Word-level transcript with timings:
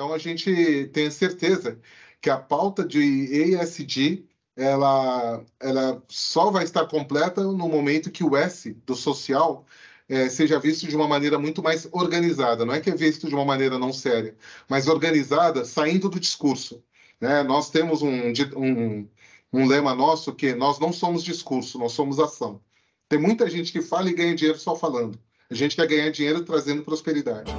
Então 0.00 0.14
a 0.14 0.18
gente 0.18 0.88
tem 0.94 1.10
certeza 1.10 1.78
que 2.22 2.30
a 2.30 2.38
pauta 2.38 2.82
de 2.82 2.98
ESG 2.98 4.26
ela, 4.56 5.44
ela 5.60 6.02
só 6.08 6.50
vai 6.50 6.64
estar 6.64 6.86
completa 6.86 7.42
no 7.42 7.68
momento 7.68 8.10
que 8.10 8.24
o 8.24 8.34
S 8.34 8.72
do 8.86 8.96
social 8.96 9.66
é, 10.08 10.30
seja 10.30 10.58
visto 10.58 10.88
de 10.88 10.96
uma 10.96 11.06
maneira 11.06 11.38
muito 11.38 11.62
mais 11.62 11.86
organizada. 11.92 12.64
Não 12.64 12.72
é 12.72 12.80
que 12.80 12.88
é 12.88 12.94
visto 12.94 13.28
de 13.28 13.34
uma 13.34 13.44
maneira 13.44 13.78
não 13.78 13.92
séria, 13.92 14.34
mas 14.66 14.88
organizada, 14.88 15.66
saindo 15.66 16.08
do 16.08 16.18
discurso. 16.18 16.82
Né? 17.20 17.42
Nós 17.42 17.68
temos 17.68 18.00
um, 18.00 18.32
um, 18.56 19.06
um 19.52 19.66
lema 19.66 19.94
nosso 19.94 20.34
que 20.34 20.54
nós 20.54 20.78
não 20.78 20.94
somos 20.94 21.22
discurso, 21.22 21.78
nós 21.78 21.92
somos 21.92 22.18
ação. 22.18 22.58
Tem 23.06 23.18
muita 23.18 23.50
gente 23.50 23.70
que 23.70 23.82
fala 23.82 24.08
e 24.08 24.14
ganha 24.14 24.34
dinheiro 24.34 24.58
só 24.58 24.74
falando. 24.74 25.20
A 25.50 25.54
gente 25.54 25.76
quer 25.76 25.86
ganhar 25.86 26.10
dinheiro 26.10 26.42
trazendo 26.42 26.82
prosperidade. 26.82 27.52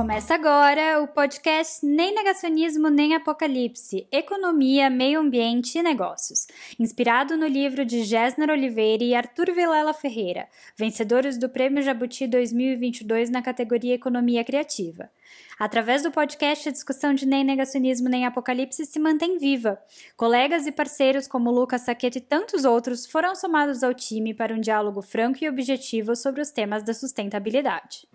Começa 0.00 0.32
agora 0.32 1.02
o 1.02 1.08
podcast 1.08 1.84
Nem 1.84 2.14
Negacionismo 2.14 2.88
Nem 2.88 3.14
Apocalipse: 3.14 4.08
Economia, 4.10 4.88
Meio 4.88 5.20
Ambiente 5.20 5.76
e 5.76 5.82
Negócios, 5.82 6.46
inspirado 6.78 7.36
no 7.36 7.46
livro 7.46 7.84
de 7.84 8.02
Gessner 8.04 8.48
Oliveira 8.48 9.04
e 9.04 9.14
Arthur 9.14 9.52
Vilela 9.52 9.92
Ferreira, 9.92 10.48
vencedores 10.74 11.36
do 11.36 11.50
Prêmio 11.50 11.82
Jabuti 11.82 12.26
2022 12.26 13.28
na 13.28 13.42
categoria 13.42 13.94
Economia 13.94 14.42
Criativa. 14.42 15.10
Através 15.58 16.02
do 16.02 16.10
podcast, 16.10 16.70
a 16.70 16.72
discussão 16.72 17.12
de 17.12 17.26
nem 17.26 17.44
negacionismo 17.44 18.08
nem 18.08 18.24
apocalipse 18.24 18.86
se 18.86 18.98
mantém 18.98 19.36
viva. 19.36 19.78
Colegas 20.16 20.66
e 20.66 20.72
parceiros 20.72 21.28
como 21.28 21.50
Lucas 21.50 21.82
Saquete 21.82 22.16
e 22.16 22.22
tantos 22.22 22.64
outros 22.64 23.04
foram 23.04 23.34
somados 23.34 23.82
ao 23.82 23.92
time 23.92 24.32
para 24.32 24.54
um 24.54 24.60
diálogo 24.60 25.02
franco 25.02 25.44
e 25.44 25.48
objetivo 25.48 26.16
sobre 26.16 26.40
os 26.40 26.50
temas 26.50 26.82
da 26.82 26.94
sustentabilidade. 26.94 28.08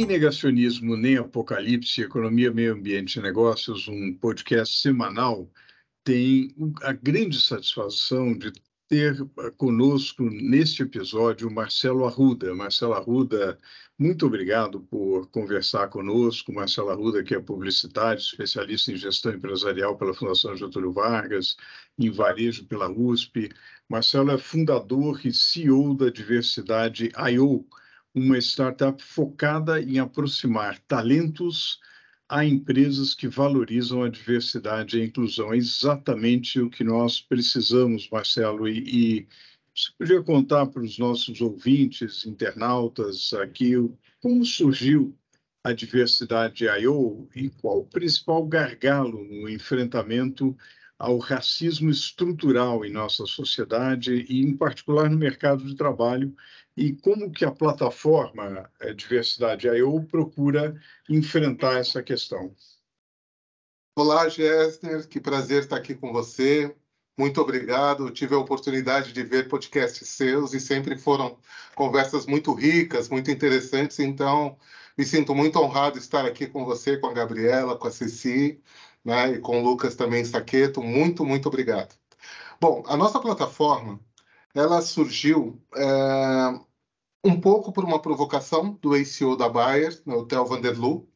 Nem 0.00 0.06
negacionismo, 0.06 0.96
nem 0.96 1.18
apocalipse, 1.18 2.00
economia, 2.00 2.50
meio 2.50 2.72
ambiente 2.72 3.16
e 3.16 3.22
negócios, 3.22 3.86
um 3.86 4.14
podcast 4.14 4.80
semanal, 4.80 5.46
tem 6.02 6.54
a 6.82 6.90
grande 6.90 7.38
satisfação 7.38 8.32
de 8.32 8.50
ter 8.88 9.14
conosco 9.58 10.22
neste 10.22 10.84
episódio 10.84 11.48
o 11.48 11.52
Marcelo 11.52 12.06
Arruda. 12.06 12.54
Marcelo 12.54 12.94
Arruda, 12.94 13.58
muito 13.98 14.24
obrigado 14.24 14.80
por 14.80 15.26
conversar 15.26 15.88
conosco. 15.88 16.50
Marcelo 16.50 16.88
Arruda, 16.88 17.22
que 17.22 17.34
é 17.34 17.38
publicitário, 17.38 18.22
especialista 18.22 18.92
em 18.92 18.96
gestão 18.96 19.34
empresarial 19.34 19.98
pela 19.98 20.14
Fundação 20.14 20.56
Getúlio 20.56 20.92
Vargas, 20.92 21.58
em 21.98 22.10
varejo 22.10 22.64
pela 22.64 22.90
USP. 22.90 23.50
Marcelo 23.86 24.30
é 24.30 24.38
fundador 24.38 25.20
e 25.26 25.30
CEO 25.30 25.94
da 25.94 26.08
Diversidade 26.08 27.12
I.O., 27.34 27.66
uma 28.14 28.38
startup 28.38 29.02
focada 29.02 29.80
em 29.80 29.98
aproximar 29.98 30.78
talentos 30.80 31.78
a 32.28 32.44
empresas 32.44 33.14
que 33.14 33.26
valorizam 33.26 34.04
a 34.04 34.08
diversidade 34.08 34.96
e 34.96 35.02
a 35.02 35.04
inclusão. 35.04 35.52
É 35.52 35.56
exatamente 35.56 36.60
o 36.60 36.70
que 36.70 36.84
nós 36.84 37.20
precisamos, 37.20 38.08
Marcelo. 38.08 38.68
E, 38.68 38.78
e 38.78 39.28
você 39.74 39.90
podia 39.98 40.22
contar 40.22 40.66
para 40.66 40.82
os 40.82 40.98
nossos 40.98 41.40
ouvintes, 41.40 42.24
internautas 42.26 43.32
aqui, 43.32 43.72
como 44.20 44.44
surgiu 44.44 45.16
a 45.64 45.72
diversidade 45.72 46.64
I.O. 46.64 47.28
e 47.34 47.50
qual 47.50 47.80
o 47.80 47.86
principal 47.86 48.46
gargalo 48.46 49.24
no 49.24 49.48
enfrentamento 49.48 50.56
ao 51.00 51.16
racismo 51.16 51.88
estrutural 51.88 52.84
em 52.84 52.92
nossa 52.92 53.24
sociedade 53.24 54.26
e, 54.28 54.42
em 54.42 54.54
particular, 54.54 55.08
no 55.08 55.16
mercado 55.16 55.64
de 55.64 55.74
trabalho, 55.74 56.36
e 56.76 56.92
como 56.92 57.32
que 57.32 57.42
a 57.42 57.50
plataforma 57.50 58.70
é, 58.78 58.92
Diversidade 58.92 59.66
I.O. 59.66 60.04
procura 60.04 60.78
enfrentar 61.08 61.78
essa 61.78 62.02
questão. 62.02 62.54
Olá, 63.96 64.28
Gessner, 64.28 65.08
que 65.08 65.18
prazer 65.18 65.62
estar 65.62 65.76
aqui 65.76 65.94
com 65.94 66.12
você. 66.12 66.76
Muito 67.16 67.40
obrigado. 67.40 68.10
Tive 68.10 68.34
a 68.34 68.38
oportunidade 68.38 69.14
de 69.14 69.22
ver 69.22 69.48
podcasts 69.48 70.06
seus 70.06 70.52
e 70.52 70.60
sempre 70.60 70.98
foram 70.98 71.38
conversas 71.74 72.26
muito 72.26 72.52
ricas, 72.52 73.08
muito 73.08 73.30
interessantes. 73.30 73.98
Então, 74.00 74.58
me 74.98 75.04
sinto 75.06 75.34
muito 75.34 75.58
honrado 75.58 75.96
estar 75.96 76.26
aqui 76.26 76.46
com 76.46 76.62
você, 76.62 76.98
com 76.98 77.06
a 77.06 77.14
Gabriela, 77.14 77.76
com 77.76 77.88
a 77.88 77.90
Ceci, 77.90 78.60
né, 79.04 79.32
e 79.32 79.38
com 79.38 79.60
o 79.60 79.64
Lucas 79.64 79.94
também 79.94 80.24
Saqueto. 80.24 80.82
Muito, 80.82 81.24
muito 81.24 81.48
obrigado. 81.48 81.94
Bom, 82.60 82.82
a 82.86 82.96
nossa 82.96 83.18
plataforma 83.20 84.00
ela 84.54 84.82
surgiu 84.82 85.62
é, 85.76 86.60
um 87.24 87.40
pouco 87.40 87.72
por 87.72 87.84
uma 87.84 88.00
provocação 88.00 88.72
do 88.82 88.94
ACO 88.94 89.36
da 89.36 89.48
Bayer, 89.48 90.00
no 90.04 90.18
Hotel 90.18 90.44
Vanderloo, 90.44 91.08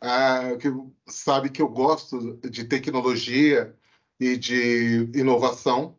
é, 0.00 0.56
que 0.56 0.68
sabe 1.06 1.50
que 1.50 1.62
eu 1.62 1.68
gosto 1.68 2.38
de 2.48 2.64
tecnologia 2.64 3.74
e 4.20 4.36
de 4.36 5.10
inovação, 5.14 5.98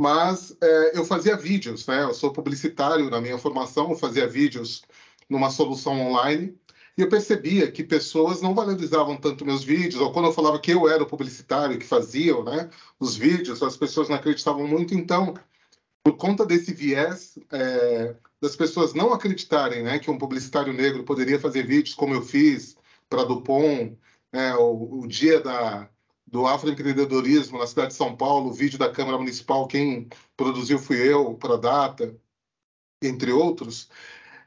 mas 0.00 0.56
é, 0.60 0.98
eu 0.98 1.04
fazia 1.04 1.36
vídeos, 1.36 1.86
né? 1.86 2.02
Eu 2.02 2.14
sou 2.14 2.32
publicitário 2.32 3.10
na 3.10 3.20
minha 3.20 3.38
formação, 3.38 3.90
eu 3.90 3.96
fazia 3.96 4.26
vídeos 4.26 4.82
numa 5.28 5.50
solução 5.50 6.00
online 6.00 6.58
e 6.96 7.02
eu 7.02 7.08
percebia 7.08 7.70
que 7.70 7.82
pessoas 7.82 8.40
não 8.40 8.54
valorizavam 8.54 9.16
tanto 9.16 9.44
meus 9.44 9.64
vídeos, 9.64 10.00
ou 10.00 10.12
quando 10.12 10.26
eu 10.26 10.32
falava 10.32 10.60
que 10.60 10.70
eu 10.70 10.88
era 10.88 11.02
o 11.02 11.06
publicitário 11.06 11.78
que 11.78 11.84
fazia 11.84 12.40
né, 12.42 12.70
os 13.00 13.16
vídeos, 13.16 13.62
as 13.62 13.76
pessoas 13.76 14.08
não 14.08 14.16
acreditavam 14.16 14.66
muito. 14.66 14.94
Então, 14.94 15.34
por 16.04 16.16
conta 16.16 16.46
desse 16.46 16.72
viés 16.72 17.36
é, 17.50 18.14
das 18.40 18.54
pessoas 18.54 18.94
não 18.94 19.12
acreditarem 19.12 19.82
né, 19.82 19.98
que 19.98 20.10
um 20.10 20.18
publicitário 20.18 20.72
negro 20.72 21.02
poderia 21.02 21.40
fazer 21.40 21.66
vídeos 21.66 21.94
como 21.94 22.14
eu 22.14 22.22
fiz 22.22 22.76
para 23.08 23.24
Dupont, 23.24 23.96
é, 24.32 24.54
o, 24.54 25.00
o, 25.00 25.06
dia 25.06 25.40
da, 25.40 25.88
do 26.26 26.46
afroempreendedorismo 26.46 27.58
na 27.58 27.66
cidade 27.66 27.88
de 27.88 27.94
São 27.94 28.16
Paulo, 28.16 28.50
o 28.50 28.52
vídeo 28.52 28.78
da 28.78 28.90
Câmara 28.90 29.18
Municipal, 29.18 29.66
quem 29.66 30.08
produziu 30.36 30.78
fui 30.78 30.96
eu, 30.96 31.34
para 31.34 31.56
data, 31.56 32.14
entre 33.02 33.32
outros, 33.32 33.88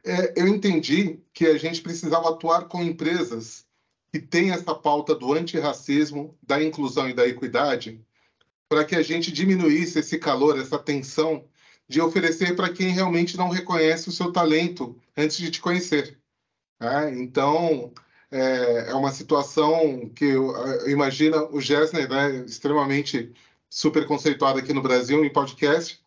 é, 0.06 0.34
eu 0.35 0.47
entendi 0.47 1.19
que 1.34 1.46
a 1.46 1.58
gente 1.58 1.81
precisava 1.81 2.30
atuar 2.30 2.66
com 2.68 2.81
empresas 2.81 3.66
que 4.12 4.19
têm 4.19 4.52
essa 4.52 4.74
pauta 4.74 5.13
do 5.13 5.34
antirracismo, 5.34 6.38
da 6.41 6.63
inclusão 6.63 7.09
e 7.09 7.13
da 7.13 7.28
equidade, 7.28 8.02
para 8.69 8.84
que 8.84 8.96
a 8.96 9.02
gente 9.02 9.31
diminuísse 9.31 10.00
esse 10.00 10.18
calor, 10.18 10.59
essa 10.59 10.80
tensão 10.80 11.46
de 11.88 12.02
oferecer 12.02 12.56
para 12.56 12.72
quem 12.72 12.90
realmente 12.90 13.38
não 13.38 13.50
reconhece 13.50 14.09
o 14.09 14.12
seu 14.12 14.31
talento 14.31 15.00
antes 15.16 15.38
de 15.38 15.50
te 15.50 15.62
conhecer. 15.62 16.18
Né? 16.80 17.19
Então, 17.19 17.94
é, 18.30 18.90
é, 18.90 18.94
uma 18.94 19.12
situação 19.12 20.09
que 20.09 20.25
eu, 20.25 20.56
eu 20.56 20.90
imagina 20.90 21.44
o 21.46 21.62
Gessner, 21.62 22.09
né, 22.09 22.44
extremamente 22.46 23.34
super 23.69 24.06
conceituado 24.06 24.59
aqui 24.59 24.74
no 24.74 24.81
Brasil 24.81 25.24
em 25.24 25.31
podcast, 25.31 26.02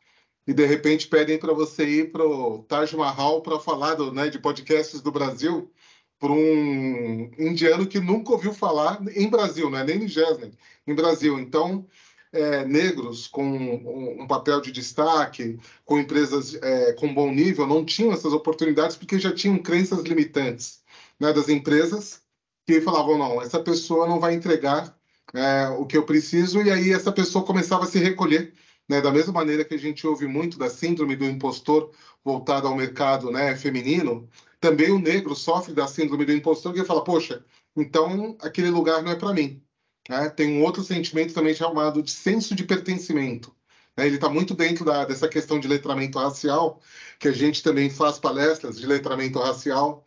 e 0.46 0.52
de 0.52 0.64
repente 0.64 1.06
pedem 1.08 1.38
para 1.38 1.52
você 1.52 1.84
ir 1.84 2.12
para 2.12 2.24
o 2.26 2.62
Taj 2.64 2.96
Mahal 2.96 3.42
para 3.42 3.58
falar 3.58 3.94
do, 3.94 4.12
né, 4.12 4.28
de 4.28 4.38
podcasts 4.38 5.00
do 5.00 5.12
Brasil 5.12 5.70
por 6.18 6.30
um 6.30 7.30
indiano 7.38 7.86
que 7.86 7.98
nunca 7.98 8.32
ouviu 8.32 8.52
falar 8.52 9.00
em 9.16 9.28
Brasil, 9.28 9.70
não 9.70 9.78
é 9.78 9.84
nem 9.84 10.04
em 10.04 10.08
Gessner, 10.08 10.52
em 10.86 10.94
Brasil. 10.94 11.38
Então, 11.38 11.86
é, 12.32 12.64
negros 12.64 13.26
com 13.26 13.44
um, 13.44 14.22
um, 14.22 14.26
papel 14.26 14.60
de 14.60 14.70
destaque, 14.70 15.58
com 15.84 15.98
empresas 15.98 16.54
é, 16.54 16.92
com 16.92 17.12
bom 17.12 17.32
nível, 17.32 17.66
não 17.66 17.84
tinham 17.84 18.12
essas 18.12 18.32
oportunidades 18.32 18.96
porque 18.96 19.18
já 19.18 19.32
tinham 19.32 19.58
crenças 19.58 20.02
limitantes 20.02 20.82
né, 21.18 21.32
das 21.32 21.48
empresas 21.48 22.22
que 22.66 22.80
falavam: 22.80 23.18
não, 23.18 23.42
essa 23.42 23.60
pessoa 23.60 24.06
não 24.06 24.20
vai 24.20 24.34
entregar 24.34 24.94
é, 25.34 25.68
o 25.68 25.86
que 25.86 25.96
eu 25.96 26.04
preciso, 26.04 26.62
e 26.62 26.70
aí 26.70 26.92
essa 26.92 27.10
pessoa 27.10 27.44
começava 27.44 27.84
a 27.84 27.86
se 27.86 27.98
recolher. 27.98 28.52
Né, 28.90 29.00
da 29.00 29.12
mesma 29.12 29.32
maneira 29.32 29.64
que 29.64 29.72
a 29.72 29.78
gente 29.78 30.04
ouve 30.04 30.26
muito 30.26 30.58
da 30.58 30.68
síndrome 30.68 31.14
do 31.14 31.24
impostor 31.24 31.92
voltada 32.24 32.66
ao 32.66 32.74
mercado 32.74 33.30
né, 33.30 33.54
feminino, 33.54 34.28
também 34.60 34.90
o 34.90 34.98
negro 34.98 35.32
sofre 35.36 35.72
da 35.72 35.86
síndrome 35.86 36.24
do 36.24 36.32
impostor, 36.32 36.74
que 36.74 36.84
fala, 36.84 37.04
poxa, 37.04 37.44
então 37.76 38.36
aquele 38.40 38.68
lugar 38.68 39.00
não 39.00 39.12
é 39.12 39.14
para 39.14 39.32
mim. 39.32 39.62
Né? 40.08 40.28
Tem 40.30 40.58
um 40.58 40.64
outro 40.64 40.82
sentimento 40.82 41.32
também 41.32 41.54
chamado 41.54 42.02
de 42.02 42.10
senso 42.10 42.52
de 42.52 42.64
pertencimento. 42.64 43.54
Né? 43.96 44.08
Ele 44.08 44.16
está 44.16 44.28
muito 44.28 44.54
dentro 44.54 44.84
da, 44.84 45.04
dessa 45.04 45.28
questão 45.28 45.60
de 45.60 45.68
letramento 45.68 46.18
racial, 46.18 46.80
que 47.20 47.28
a 47.28 47.32
gente 47.32 47.62
também 47.62 47.90
faz 47.90 48.18
palestras 48.18 48.76
de 48.76 48.88
letramento 48.88 49.38
racial, 49.38 50.04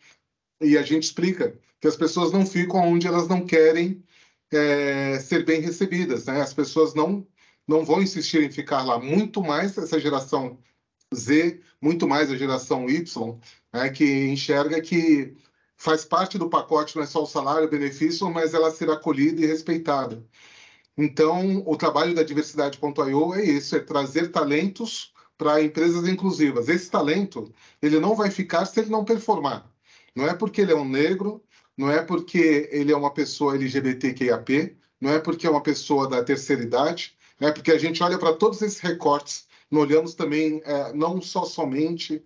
e 0.60 0.78
a 0.78 0.82
gente 0.82 1.04
explica 1.04 1.58
que 1.80 1.88
as 1.88 1.96
pessoas 1.96 2.34
não 2.34 2.46
ficam 2.46 2.82
onde 2.82 3.08
elas 3.08 3.30
não 3.30 3.46
querem 3.46 4.04
é, 4.52 5.20
ser 5.20 5.46
bem 5.46 5.62
recebidas. 5.62 6.26
Né? 6.26 6.42
As 6.42 6.54
pessoas 6.54 6.94
não, 6.94 7.26
não 7.68 7.86
vão 7.86 8.02
insistir 8.02 8.44
em 8.44 8.52
ficar 8.52 8.84
lá. 8.84 9.00
Muito 9.00 9.42
mais 9.42 9.78
essa 9.78 10.00
geração 10.00 10.60
Z, 11.14 11.62
muito 11.82 12.08
mais 12.08 12.32
a 12.32 12.38
geração 12.38 12.90
Y, 12.90 13.40
né, 13.72 13.90
que 13.90 14.26
enxerga 14.28 14.82
que 14.82 15.36
faz 15.78 16.06
parte 16.06 16.38
do 16.38 16.50
pacote, 16.50 16.96
não 16.96 17.04
é 17.04 17.06
só 17.06 17.24
o 17.24 17.28
salário, 17.28 17.68
o 17.68 17.72
benefício, 17.72 18.30
mas 18.30 18.54
ela 18.54 18.72
ser 18.72 18.90
acolhida 18.90 19.42
e 19.42 19.46
respeitada. 19.46 20.26
Então, 20.98 21.64
o 21.66 21.76
trabalho 21.76 22.14
da 22.14 22.24
diversidade.io 22.24 23.34
é 23.36 23.44
isso, 23.44 23.76
é 23.76 23.80
trazer 23.80 24.32
talentos 24.32 25.14
para 25.38 25.62
empresas 25.62 26.08
inclusivas. 26.08 26.70
Esse 26.70 26.90
talento, 26.90 27.52
ele 27.82 28.00
não 28.00 28.16
vai 28.16 28.30
ficar 28.30 28.66
se 28.66 28.80
ele 28.80 28.90
não 28.90 29.04
performar. 29.04 29.70
Não 30.16 30.28
é 30.28 30.34
porque 30.34 30.62
ele 30.62 30.72
é 30.72 30.76
um 30.76 30.88
negro, 30.88 31.44
não 31.76 31.90
é 31.92 32.02
porque 32.04 32.70
ele 32.72 32.92
é 32.92 32.96
uma 32.96 33.12
pessoa 33.12 33.56
LGBTQIAP, 33.56 34.78
não 35.02 35.12
é 35.12 35.20
porque 35.20 35.48
é 35.48 35.50
uma 35.50 35.62
pessoa 35.62 36.08
da 36.08 36.24
terceira 36.24 36.62
idade, 36.62 37.18
é 37.40 37.52
porque 37.52 37.72
a 37.72 37.78
gente 37.78 38.02
olha 38.04 38.18
para 38.18 38.34
todos 38.34 38.62
esses 38.62 38.80
recortes, 38.80 39.48
não 39.70 39.82
olhamos 39.82 40.14
também, 40.14 40.62
é, 40.66 40.94
não 40.94 41.22
só 41.22 41.46
somente 41.46 42.24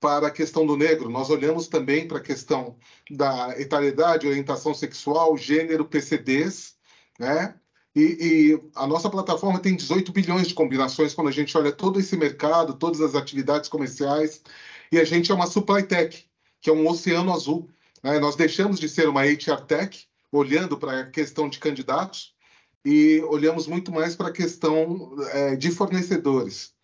para 0.00 0.26
a 0.26 0.30
questão 0.30 0.66
do 0.66 0.76
negro, 0.76 1.08
nós 1.08 1.30
olhamos 1.30 1.68
também 1.68 2.08
para 2.08 2.18
a 2.18 2.22
questão 2.22 2.76
da 3.08 3.58
etariedade, 3.58 4.26
orientação 4.26 4.74
sexual, 4.74 5.36
gênero, 5.36 5.84
PCDs, 5.84 6.74
né? 7.18 7.54
E, 7.94 8.00
e, 8.00 8.70
a 8.74 8.86
nossa 8.86 9.10
plataforma 9.10 9.60
tem 9.60 9.76
18 9.76 10.12
bilhões 10.12 10.48
de 10.48 10.54
combinações 10.54 11.12
quando 11.12 11.28
a 11.28 11.32
gente 11.32 11.56
olha 11.56 11.70
todo 11.70 12.00
esse 12.00 12.16
mercado, 12.16 12.74
todas 12.74 13.00
as 13.00 13.14
atividades 13.14 13.68
comerciais, 13.68 14.42
e 14.90 14.98
a 14.98 15.04
gente 15.04 15.30
é 15.30 15.34
uma 15.34 15.46
supply 15.46 15.82
tech, 15.82 16.26
que 16.60 16.70
é 16.70 16.72
um 16.72 16.88
oceano 16.88 17.32
azul. 17.32 17.68
Né? 18.02 18.18
Nós 18.18 18.34
deixamos 18.34 18.80
de 18.80 18.88
ser 18.88 19.08
uma 19.08 19.22
HR 19.24 19.66
tech, 19.66 20.06
olhando 20.32 20.78
para 20.78 21.00
a 21.00 21.06
questão 21.10 21.48
de 21.48 21.58
candidatos, 21.58 22.34
e 22.84 23.20
olhamos 23.28 23.66
muito 23.66 23.92
mais 23.92 24.16
para 24.16 24.28
a 24.28 24.32
questão 24.32 25.14
é, 25.32 25.56
de 25.56 25.70
fornecedores. 25.70 26.74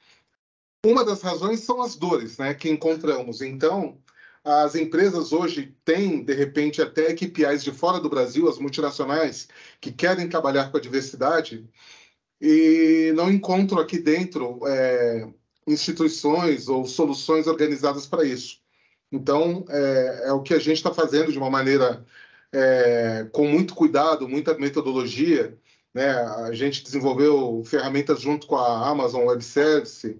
Uma 0.84 1.04
das 1.04 1.22
razões 1.22 1.60
são 1.60 1.82
as 1.82 1.96
dores 1.96 2.38
né, 2.38 2.54
que 2.54 2.68
encontramos. 2.68 3.42
Então, 3.42 3.98
as 4.44 4.74
empresas 4.74 5.32
hoje 5.32 5.74
têm, 5.84 6.22
de 6.24 6.32
repente, 6.34 6.80
até 6.80 7.12
KPIs 7.14 7.64
de 7.64 7.72
fora 7.72 8.00
do 8.00 8.08
Brasil, 8.08 8.48
as 8.48 8.58
multinacionais, 8.58 9.48
que 9.80 9.92
querem 9.92 10.28
trabalhar 10.28 10.70
com 10.70 10.76
a 10.76 10.80
diversidade, 10.80 11.68
e 12.40 13.12
não 13.16 13.30
encontram 13.30 13.80
aqui 13.80 13.98
dentro 13.98 14.60
é, 14.66 15.28
instituições 15.66 16.68
ou 16.68 16.86
soluções 16.86 17.46
organizadas 17.46 18.06
para 18.06 18.24
isso. 18.24 18.60
Então, 19.10 19.64
é, 19.68 20.22
é, 20.26 20.32
o 20.32 20.42
que 20.42 20.54
a 20.54 20.58
gente 20.58 20.76
está 20.76 20.92
fazendo 20.92 21.32
de 21.32 21.38
uma 21.38 21.50
maneira 21.50 22.04
é, 22.52 23.26
com 23.32 23.46
muito 23.46 23.74
cuidado, 23.74 24.28
muita 24.28 24.56
metodologia. 24.56 25.58
Né? 25.98 26.10
A 26.10 26.52
gente 26.52 26.84
desenvolveu 26.84 27.60
ferramentas 27.64 28.20
junto 28.20 28.46
com 28.46 28.54
a 28.54 28.88
Amazon 28.88 29.24
Web 29.24 29.42
Service, 29.42 30.16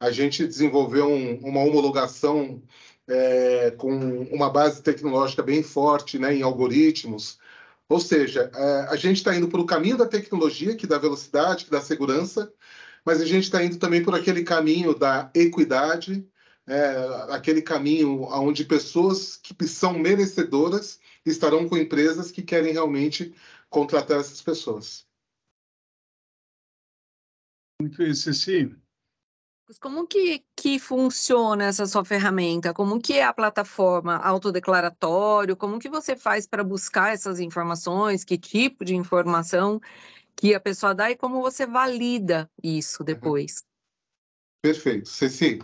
a 0.00 0.10
gente 0.10 0.44
desenvolveu 0.44 1.08
um, 1.08 1.38
uma 1.44 1.60
homologação 1.60 2.60
é, 3.06 3.70
com 3.70 3.92
uma 4.32 4.50
base 4.50 4.82
tecnológica 4.82 5.40
bem 5.40 5.62
forte 5.62 6.18
né, 6.18 6.34
em 6.34 6.42
algoritmos. 6.42 7.38
Ou 7.88 8.00
seja, 8.00 8.50
é, 8.52 8.86
a 8.90 8.96
gente 8.96 9.18
está 9.18 9.32
indo 9.32 9.46
para 9.46 9.60
o 9.60 9.64
caminho 9.64 9.96
da 9.96 10.08
tecnologia, 10.08 10.74
que 10.74 10.88
dá 10.88 10.98
velocidade, 10.98 11.66
que 11.66 11.70
dá 11.70 11.80
segurança, 11.80 12.52
mas 13.04 13.20
a 13.20 13.24
gente 13.24 13.44
está 13.44 13.62
indo 13.62 13.76
também 13.76 14.02
por 14.02 14.16
aquele 14.16 14.42
caminho 14.42 14.92
da 14.92 15.30
equidade, 15.36 16.26
é, 16.66 16.96
aquele 17.30 17.62
caminho 17.62 18.22
onde 18.24 18.64
pessoas 18.64 19.36
que 19.36 19.68
são 19.68 19.96
merecedoras 20.00 20.98
estarão 21.24 21.68
com 21.68 21.76
empresas 21.76 22.32
que 22.32 22.42
querem 22.42 22.72
realmente 22.72 23.32
contratar 23.70 24.18
essas 24.18 24.42
pessoas. 24.42 25.11
Muito 27.82 27.98
bem, 27.98 28.14
Ceci. 28.14 28.72
Como 29.80 30.06
que, 30.06 30.44
que 30.54 30.78
funciona 30.78 31.64
essa 31.64 31.84
sua 31.84 32.04
ferramenta? 32.04 32.72
Como 32.72 33.00
que 33.00 33.14
é 33.14 33.24
a 33.24 33.32
plataforma 33.32 34.18
autodeclaratório? 34.18 35.56
Como 35.56 35.80
que 35.80 35.88
você 35.88 36.14
faz 36.14 36.46
para 36.46 36.62
buscar 36.62 37.12
essas 37.12 37.40
informações? 37.40 38.22
Que 38.22 38.38
tipo 38.38 38.84
de 38.84 38.94
informação 38.94 39.80
que 40.36 40.54
a 40.54 40.60
pessoa 40.60 40.94
dá 40.94 41.10
e 41.10 41.16
como 41.16 41.42
você 41.42 41.66
valida 41.66 42.48
isso 42.62 42.98
uhum. 43.00 43.06
depois? 43.06 43.64
Perfeito. 44.62 45.08
Ceci, 45.08 45.58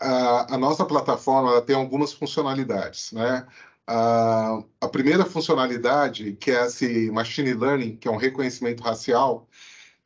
a, 0.00 0.54
a 0.54 0.58
nossa 0.58 0.84
plataforma 0.84 1.60
tem 1.62 1.74
algumas 1.74 2.12
funcionalidades, 2.12 3.10
né? 3.10 3.48
A, 3.84 4.62
a 4.80 4.88
primeira 4.88 5.24
funcionalidade, 5.24 6.34
que 6.34 6.52
é 6.52 6.66
esse 6.66 7.10
Machine 7.10 7.54
Learning, 7.54 7.96
que 7.96 8.06
é 8.06 8.10
um 8.10 8.16
reconhecimento 8.16 8.80
racial, 8.80 9.48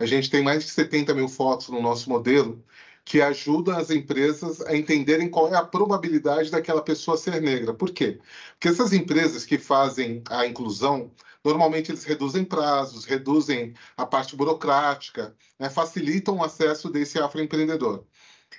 a 0.02 0.06
gente 0.06 0.28
tem 0.28 0.42
mais 0.42 0.64
de 0.64 0.70
70 0.70 1.14
mil 1.14 1.28
fotos 1.28 1.68
no 1.68 1.80
nosso 1.80 2.10
modelo, 2.10 2.62
que 3.04 3.20
ajuda 3.20 3.76
as 3.76 3.90
empresas 3.90 4.60
a 4.62 4.76
entenderem 4.76 5.28
qual 5.28 5.52
é 5.52 5.56
a 5.56 5.64
probabilidade 5.64 6.50
daquela 6.50 6.82
pessoa 6.82 7.16
ser 7.16 7.40
negra. 7.40 7.72
Por 7.72 7.90
quê? 7.90 8.18
Porque 8.52 8.68
essas 8.68 8.92
empresas 8.92 9.44
que 9.44 9.58
fazem 9.58 10.22
a 10.28 10.46
inclusão, 10.46 11.10
normalmente 11.44 11.90
eles 11.90 12.04
reduzem 12.04 12.44
prazos, 12.44 13.04
reduzem 13.04 13.74
a 13.96 14.04
parte 14.06 14.36
burocrática, 14.36 15.34
né, 15.58 15.70
facilitam 15.70 16.36
o 16.36 16.44
acesso 16.44 16.90
desse 16.90 17.18
afroempreendedor. 17.18 18.04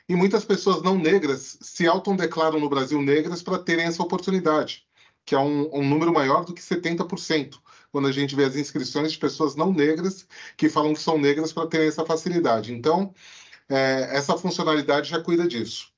E 0.07 0.15
muitas 0.15 0.43
pessoas 0.43 0.81
não 0.81 0.97
negras 0.97 1.57
se 1.61 1.87
autodeclaram 1.87 2.59
no 2.59 2.69
Brasil 2.69 3.01
negras 3.01 3.41
para 3.41 3.59
terem 3.59 3.85
essa 3.85 4.03
oportunidade, 4.03 4.85
que 5.25 5.35
é 5.35 5.39
um, 5.39 5.69
um 5.73 5.87
número 5.87 6.13
maior 6.13 6.43
do 6.43 6.53
que 6.53 6.61
70%, 6.61 7.59
quando 7.93 8.07
a 8.07 8.11
gente 8.11 8.35
vê 8.35 8.43
as 8.43 8.55
inscrições 8.55 9.11
de 9.11 9.19
pessoas 9.19 9.55
não 9.55 9.71
negras 9.71 10.27
que 10.57 10.67
falam 10.67 10.95
que 10.95 10.99
são 10.99 11.15
negras 11.15 11.53
para 11.53 11.67
terem 11.67 11.87
essa 11.87 12.03
facilidade. 12.03 12.73
Então, 12.73 13.13
é, 13.69 14.09
essa 14.17 14.35
funcionalidade 14.35 15.11
já 15.11 15.21
cuida 15.21 15.47
disso. 15.47 15.91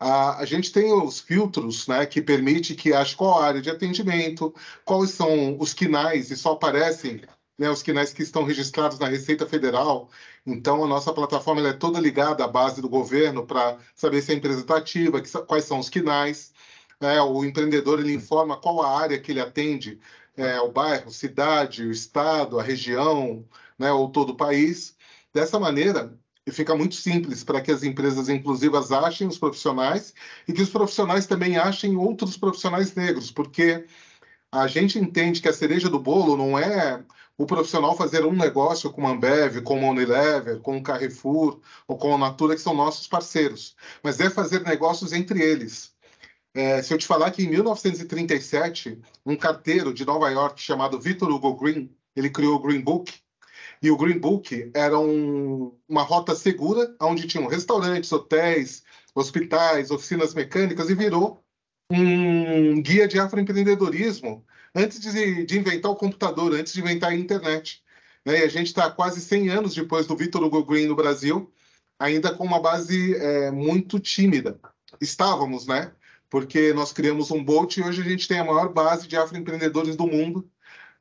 A, 0.00 0.38
a, 0.38 0.44
gente 0.44 0.72
tem 0.72 0.92
os 0.92 1.20
filtros 1.20 1.86
né, 1.86 2.04
que 2.06 2.20
permite 2.20 2.74
que 2.74 2.92
ache 2.92 3.14
qual 3.14 3.40
área 3.40 3.62
de 3.62 3.70
atendimento, 3.70 4.52
quais 4.84 5.10
são 5.10 5.56
os 5.60 5.72
quinais, 5.72 6.32
e 6.32 6.36
só 6.36 6.52
aparecem 6.52 7.22
né, 7.56 7.70
os 7.70 7.82
quinais 7.82 8.12
que 8.12 8.22
estão 8.22 8.42
registrados 8.42 8.98
na 8.98 9.06
Receita 9.06 9.46
Federal. 9.46 10.10
Então, 10.44 10.82
a 10.82 10.88
nossa 10.88 11.12
plataforma 11.12 11.68
é 11.68 11.72
toda 11.72 12.00
ligada 12.00 12.44
à 12.44 12.48
base 12.48 12.82
do 12.82 12.88
governo 12.88 13.46
para 13.46 13.78
saber 13.94 14.22
se 14.22 14.32
a 14.32 14.34
empresa 14.34 14.60
está 14.62 14.76
ativa, 14.78 15.20
que, 15.20 15.30
quais 15.42 15.64
são 15.64 15.78
os 15.78 15.88
quinais. 15.88 16.52
É, 17.00 17.20
o 17.22 17.44
empreendedor 17.44 18.00
ele 18.00 18.12
informa 18.12 18.56
qual 18.56 18.82
a 18.82 18.98
área 19.00 19.20
que 19.20 19.30
ele 19.30 19.40
atende, 19.40 20.00
é, 20.38 20.60
o 20.60 20.70
bairro, 20.70 21.10
cidade, 21.10 21.84
o 21.84 21.90
estado, 21.90 22.58
a 22.58 22.62
região, 22.62 23.44
né, 23.78 23.92
ou 23.92 24.08
todo 24.10 24.30
o 24.30 24.36
país. 24.36 24.96
Dessa 25.34 25.58
maneira, 25.58 26.16
fica 26.50 26.74
muito 26.74 26.94
simples 26.94 27.44
para 27.44 27.60
que 27.60 27.70
as 27.70 27.82
empresas 27.82 28.28
inclusivas 28.28 28.92
achem 28.92 29.26
os 29.26 29.38
profissionais 29.38 30.14
e 30.46 30.52
que 30.52 30.62
os 30.62 30.70
profissionais 30.70 31.26
também 31.26 31.58
achem 31.58 31.96
outros 31.96 32.36
profissionais 32.36 32.94
negros, 32.94 33.30
porque 33.30 33.84
a 34.50 34.66
gente 34.66 34.98
entende 34.98 35.42
que 35.42 35.48
a 35.48 35.52
cereja 35.52 35.88
do 35.90 35.98
bolo 35.98 36.36
não 36.36 36.58
é 36.58 37.04
o 37.36 37.46
profissional 37.46 37.96
fazer 37.96 38.24
um 38.24 38.32
negócio 38.32 38.90
com 38.90 39.06
a 39.06 39.10
Ambev, 39.10 39.60
com 39.62 39.86
a 39.86 39.90
Unilever, 39.90 40.60
com 40.60 40.78
o 40.78 40.82
Carrefour 40.82 41.60
ou 41.86 41.96
com 41.96 42.14
a 42.14 42.18
Natura, 42.18 42.54
que 42.54 42.60
são 42.60 42.74
nossos 42.74 43.06
parceiros, 43.06 43.76
mas 44.02 44.18
é 44.20 44.30
fazer 44.30 44.62
negócios 44.62 45.12
entre 45.12 45.40
eles. 45.42 45.92
É, 46.54 46.82
se 46.82 46.92
eu 46.92 46.98
te 46.98 47.06
falar 47.06 47.30
que 47.30 47.42
em 47.42 47.48
1937, 47.48 49.00
um 49.24 49.36
carteiro 49.36 49.92
de 49.92 50.04
Nova 50.04 50.30
York 50.30 50.60
chamado 50.60 51.00
Victor 51.00 51.30
Hugo 51.30 51.54
Green, 51.54 51.90
ele 52.16 52.30
criou 52.30 52.56
o 52.56 52.60
Green 52.60 52.80
Book, 52.80 53.12
e 53.82 53.90
o 53.90 53.96
Green 53.96 54.18
Book 54.18 54.70
era 54.74 54.98
um, 54.98 55.76
uma 55.88 56.02
rota 56.02 56.34
segura, 56.34 56.94
onde 57.00 57.28
tinham 57.28 57.46
restaurantes, 57.46 58.10
hotéis, 58.10 58.82
hospitais, 59.14 59.90
oficinas 59.90 60.34
mecânicas, 60.34 60.90
e 60.90 60.94
virou 60.94 61.42
um 61.90 62.82
guia 62.82 63.06
de 63.08 63.18
afroempreendedorismo 63.18 64.44
antes 64.74 65.00
de, 65.00 65.44
de 65.44 65.58
inventar 65.58 65.90
o 65.90 65.96
computador, 65.96 66.54
antes 66.54 66.72
de 66.72 66.80
inventar 66.80 67.10
a 67.10 67.14
internet. 67.14 67.82
Né? 68.24 68.40
E 68.40 68.42
a 68.42 68.48
gente 68.48 68.66
está 68.66 68.90
quase 68.90 69.20
100 69.20 69.48
anos 69.50 69.74
depois 69.74 70.06
do 70.06 70.16
Victor 70.16 70.42
Hugo 70.42 70.64
Green 70.64 70.86
no 70.86 70.96
Brasil, 70.96 71.52
ainda 71.98 72.34
com 72.34 72.44
uma 72.44 72.60
base 72.60 73.14
é, 73.16 73.50
muito 73.50 73.98
tímida. 73.98 74.60
Estávamos, 75.00 75.66
né? 75.66 75.92
Porque 76.30 76.72
nós 76.74 76.92
criamos 76.92 77.30
um 77.30 77.42
Bolt 77.42 77.76
e 77.76 77.82
hoje 77.82 78.02
a 78.02 78.04
gente 78.04 78.28
tem 78.28 78.38
a 78.38 78.44
maior 78.44 78.72
base 78.72 79.08
de 79.08 79.16
afroempreendedores 79.16 79.96
do 79.96 80.06
mundo 80.06 80.50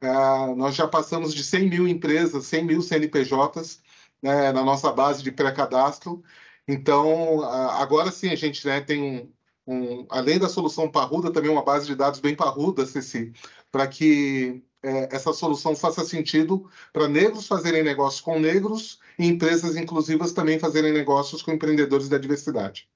Uh, 0.01 0.55
nós 0.55 0.75
já 0.75 0.88
passamos 0.88 1.34
de 1.34 1.43
100 1.43 1.69
mil 1.69 1.88
empresas, 1.88 2.46
100 2.46 2.63
mil 2.65 2.81
CNPJs 2.81 3.81
né, 4.22 4.51
na 4.51 4.63
nossa 4.63 4.91
base 4.91 5.24
de 5.24 5.31
pré-cadastro. 5.31 6.24
Então, 6.67 7.41
agora 7.43 8.12
sim, 8.12 8.29
a 8.29 8.36
gente 8.36 8.65
né, 8.67 8.81
tem 8.81 9.31
um, 9.65 9.74
um, 9.74 10.07
além 10.10 10.38
da 10.38 10.50
solução 10.50 10.91
parruda, 10.91 11.31
também 11.31 11.50
uma 11.50 11.63
base 11.63 11.88
de 11.88 11.96
dados 11.96 12.19
bem 12.19 12.36
parruda, 12.36 12.86
Ceci, 12.86 13.31
para 13.72 13.88
que 13.88 14.63
é, 14.84 15.15
essa 15.15 15.34
solução 15.34 15.75
faça 15.75 16.05
sentido 16.05 16.69
para 16.93 17.07
negros 17.07 17.48
fazerem 17.48 17.84
negócios 17.84 18.22
com 18.22 18.39
negros 18.39 19.00
e 19.17 19.25
empresas 19.27 19.75
inclusivas 19.75 20.34
também 20.34 20.60
fazerem 20.60 20.93
negócios 20.93 21.41
com 21.41 21.51
empreendedores 21.51 22.10
da 22.10 22.17
diversidade. 22.17 22.88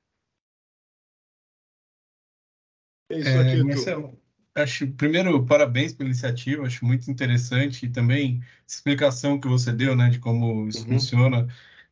É 3.11 3.19
isso 3.19 3.39
aqui, 3.39 3.59
é, 3.59 3.63
Marcelo 3.63 4.21
acho, 4.55 4.87
primeiro, 4.87 5.45
parabéns 5.45 5.93
pela 5.93 6.09
iniciativa, 6.09 6.65
acho 6.65 6.85
muito 6.85 7.09
interessante 7.09 7.85
e 7.85 7.89
também 7.89 8.41
essa 8.67 8.77
explicação 8.77 9.39
que 9.39 9.47
você 9.47 9.71
deu, 9.71 9.95
né, 9.95 10.09
de 10.09 10.19
como 10.19 10.67
isso 10.67 10.81
uhum. 10.81 10.93
funciona, 10.93 11.47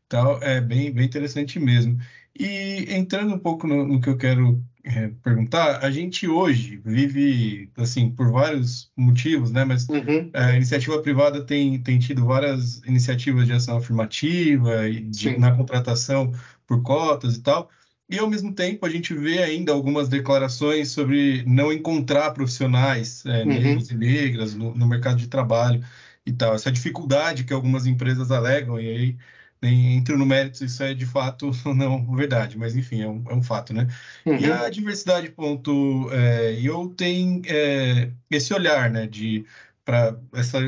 tal, 0.08 0.42
é 0.44 0.60
bem, 0.60 0.92
bem 0.92 1.06
interessante 1.06 1.60
mesmo. 1.60 2.00
E 2.38 2.86
entrando 2.90 3.34
um 3.34 3.40
pouco 3.40 3.68
no, 3.68 3.86
no 3.86 4.02
que 4.02 4.10
eu 4.10 4.18
quero 4.18 4.64
é, 4.84 5.10
perguntar, 5.24 5.84
a 5.84 5.92
gente 5.92 6.28
hoje 6.28 6.82
vive, 6.86 7.70
assim, 7.78 8.10
por 8.12 8.32
vários 8.32 8.92
motivos, 8.96 9.52
né, 9.52 9.64
mas 9.64 9.88
uhum. 9.88 10.30
É, 10.34 10.44
a 10.44 10.56
iniciativa 10.56 11.02
privada 11.02 11.44
tem, 11.46 11.82
tem 11.82 12.00
tido 12.00 12.26
várias 12.26 12.82
iniciativas 12.86 13.46
de 13.46 13.54
ação 13.54 13.78
afirmativa 13.78 14.88
e 14.88 15.02
de, 15.02 15.38
na 15.38 15.56
contratação 15.56 16.34
por 16.68 16.82
cotas 16.82 17.36
e 17.36 17.42
tal, 17.42 17.70
e, 18.10 18.18
ao 18.18 18.30
mesmo 18.30 18.54
tempo, 18.54 18.86
a 18.86 18.90
gente 18.90 19.14
vê 19.14 19.44
ainda 19.44 19.72
algumas 19.72 20.10
declarações 20.10 20.90
sobre 20.92 21.44
não 21.46 21.72
encontrar 21.72 22.32
profissionais 22.32 23.24
é, 23.26 23.42
uhum. 23.42 23.46
negros 23.46 23.92
e 23.92 23.96
negras 23.96 24.56
no, 24.56 24.74
no, 24.74 24.88
mercado 24.88 25.18
de 25.18 25.28
trabalho 25.28 25.84
e 26.26 26.34
tal. 26.34 26.56
Essa 26.56 26.72
dificuldade 26.72 27.44
que 27.44 27.54
algumas 27.54 27.86
empresas 27.86 28.32
alegam, 28.32 28.80
e 28.80 28.90
aí 28.90 29.18
nem 29.62 29.98
entro 29.98 30.18
no 30.18 30.26
mérito 30.26 30.58
se 30.58 30.66
isso 30.66 30.82
é 30.82 30.94
de 30.94 31.06
fato 31.06 31.52
não 31.76 32.16
verdade, 32.16 32.58
mas 32.58 32.76
enfim, 32.76 33.02
é 33.02 33.08
um, 33.08 33.24
é 33.30 33.34
um 33.36 33.44
fato, 33.44 33.74
né? 33.74 33.88
Uhum. 34.26 34.38
E 34.38 34.52
a 34.52 34.70
diversidade, 34.70 35.30
ponto, 35.30 36.10
é, 36.12 36.60
eu 36.62 36.88
tenho 36.98 37.42
é, 37.46 38.12
esse 38.32 38.54
olhar, 38.54 38.90
né, 38.90 39.06
de 39.06 39.46
para 39.86 40.18
essa 40.34 40.60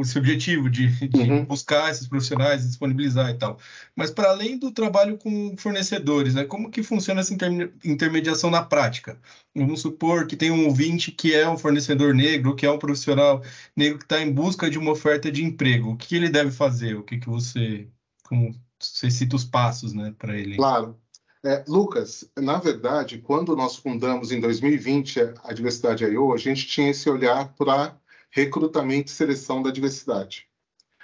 esse 0.00 0.18
objetivo 0.18 0.70
de, 0.70 0.86
de 1.08 1.20
uhum. 1.20 1.44
buscar 1.44 1.90
esses 1.90 2.08
profissionais, 2.08 2.66
disponibilizar 2.66 3.30
e 3.30 3.34
tal. 3.34 3.58
Mas 3.94 4.10
para 4.10 4.30
além 4.30 4.58
do 4.58 4.70
trabalho 4.70 5.18
com 5.18 5.54
fornecedores, 5.56 6.34
né, 6.34 6.44
como 6.44 6.70
que 6.70 6.82
funciona 6.82 7.20
essa 7.20 7.34
inter, 7.34 7.72
intermediação 7.84 8.50
na 8.50 8.62
prática? 8.62 9.20
Vamos 9.54 9.82
supor 9.82 10.26
que 10.26 10.36
tem 10.36 10.50
um 10.50 10.66
ouvinte 10.66 11.10
que 11.10 11.34
é 11.34 11.48
um 11.48 11.58
fornecedor 11.58 12.14
negro, 12.14 12.56
que 12.56 12.64
é 12.64 12.70
um 12.70 12.78
profissional 12.78 13.42
negro 13.76 13.98
que 13.98 14.04
está 14.04 14.20
em 14.20 14.32
busca 14.32 14.70
de 14.70 14.78
uma 14.78 14.92
oferta 14.92 15.30
de 15.30 15.44
emprego. 15.44 15.90
O 15.90 15.96
que 15.96 16.16
ele 16.16 16.30
deve 16.30 16.50
fazer? 16.50 16.96
O 16.96 17.02
que, 17.02 17.18
que 17.18 17.28
você, 17.28 17.88
como 18.24 18.54
você 18.80 19.10
cita 19.10 19.36
os 19.36 19.44
passos, 19.44 19.92
né, 19.92 20.14
para 20.18 20.38
ele? 20.38 20.56
Claro. 20.56 20.96
É, 21.44 21.64
Lucas, 21.66 22.24
na 22.38 22.58
verdade, 22.58 23.18
quando 23.18 23.56
nós 23.56 23.74
fundamos 23.74 24.30
em 24.30 24.40
2020 24.40 25.20
a 25.42 25.52
Diversidade 25.52 26.04
I.O., 26.04 26.32
a 26.32 26.36
gente 26.36 26.68
tinha 26.68 26.90
esse 26.90 27.10
olhar 27.10 27.52
para 27.54 27.96
recrutamento 28.32 29.12
e 29.12 29.14
seleção 29.14 29.62
da 29.62 29.70
diversidade. 29.70 30.48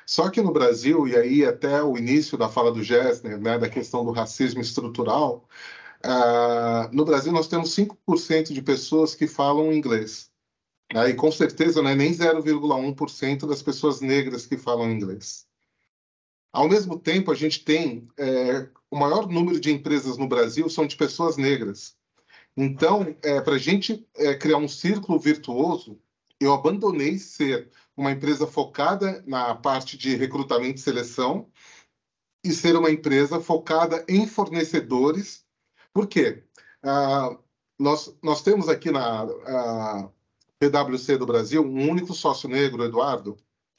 Só 0.06 0.30
que 0.30 0.40
no 0.40 0.50
Brasil, 0.50 1.06
e 1.06 1.14
aí 1.14 1.44
até 1.44 1.82
o 1.82 1.97
início 1.97 2.38
da 2.38 2.49
fala 2.49 2.73
do 2.73 2.82
Gessner, 2.82 3.38
né, 3.38 3.58
da 3.58 3.68
questão 3.68 4.02
do 4.02 4.11
racismo 4.11 4.62
estrutural, 4.62 5.47
uh, 6.04 6.88
no 6.90 7.04
Brasil 7.04 7.30
nós 7.30 7.47
temos 7.47 7.76
5% 7.76 8.54
de 8.54 8.62
pessoas 8.62 9.14
que 9.14 9.26
falam 9.26 9.70
inglês. 9.70 10.30
Né, 10.92 11.11
e 11.11 11.14
com 11.14 11.30
certeza 11.30 11.82
não 11.82 11.90
é 11.90 11.94
nem 11.94 12.11
0,1% 12.11 13.47
das 13.47 13.62
pessoas 13.62 14.00
negras 14.00 14.47
que 14.47 14.56
falam 14.56 14.90
inglês. 14.90 15.47
Ao 16.50 16.66
mesmo 16.66 16.99
tempo, 16.99 17.30
a 17.30 17.35
gente 17.35 17.62
tem 17.62 18.08
é, 18.16 18.66
o 18.90 18.97
maior 18.97 19.28
número 19.28 19.61
de 19.61 19.70
empresas 19.70 20.16
no 20.16 20.26
Brasil 20.26 20.70
são 20.70 20.87
de 20.87 20.97
pessoas 20.97 21.37
negras. 21.37 21.94
Então, 22.56 23.14
é, 23.23 23.42
para 23.42 23.56
a 23.56 23.58
gente 23.58 24.08
é, 24.16 24.35
criar 24.35 24.56
um 24.56 24.66
círculo 24.66 25.18
virtuoso, 25.18 26.00
eu 26.40 26.52
abandonei 26.52 27.18
ser 27.18 27.71
uma 27.97 28.12
empresa 28.12 28.47
focada 28.47 29.23
na 29.26 29.54
parte 29.54 29.97
de 29.97 30.14
recrutamento 30.14 30.78
e 30.78 30.83
seleção 30.83 31.50
e 32.45 32.52
ser 32.52 32.76
uma 32.76 32.90
empresa 32.90 33.40
focada 33.40 34.04
em 34.09 34.26
fornecedores. 34.26 35.45
Por 35.92 36.07
quê? 36.07 36.45
Ah, 36.83 37.37
nós, 37.78 38.16
nós 38.23 38.42
temos 38.42 38.68
aqui 38.68 38.90
na 38.90 39.26
PwC 40.59 41.16
do 41.16 41.26
Brasil 41.26 41.62
um 41.62 41.90
único 41.90 42.14
sócio 42.14 42.49
negro, 42.49 42.85
Eduardo, 42.85 43.37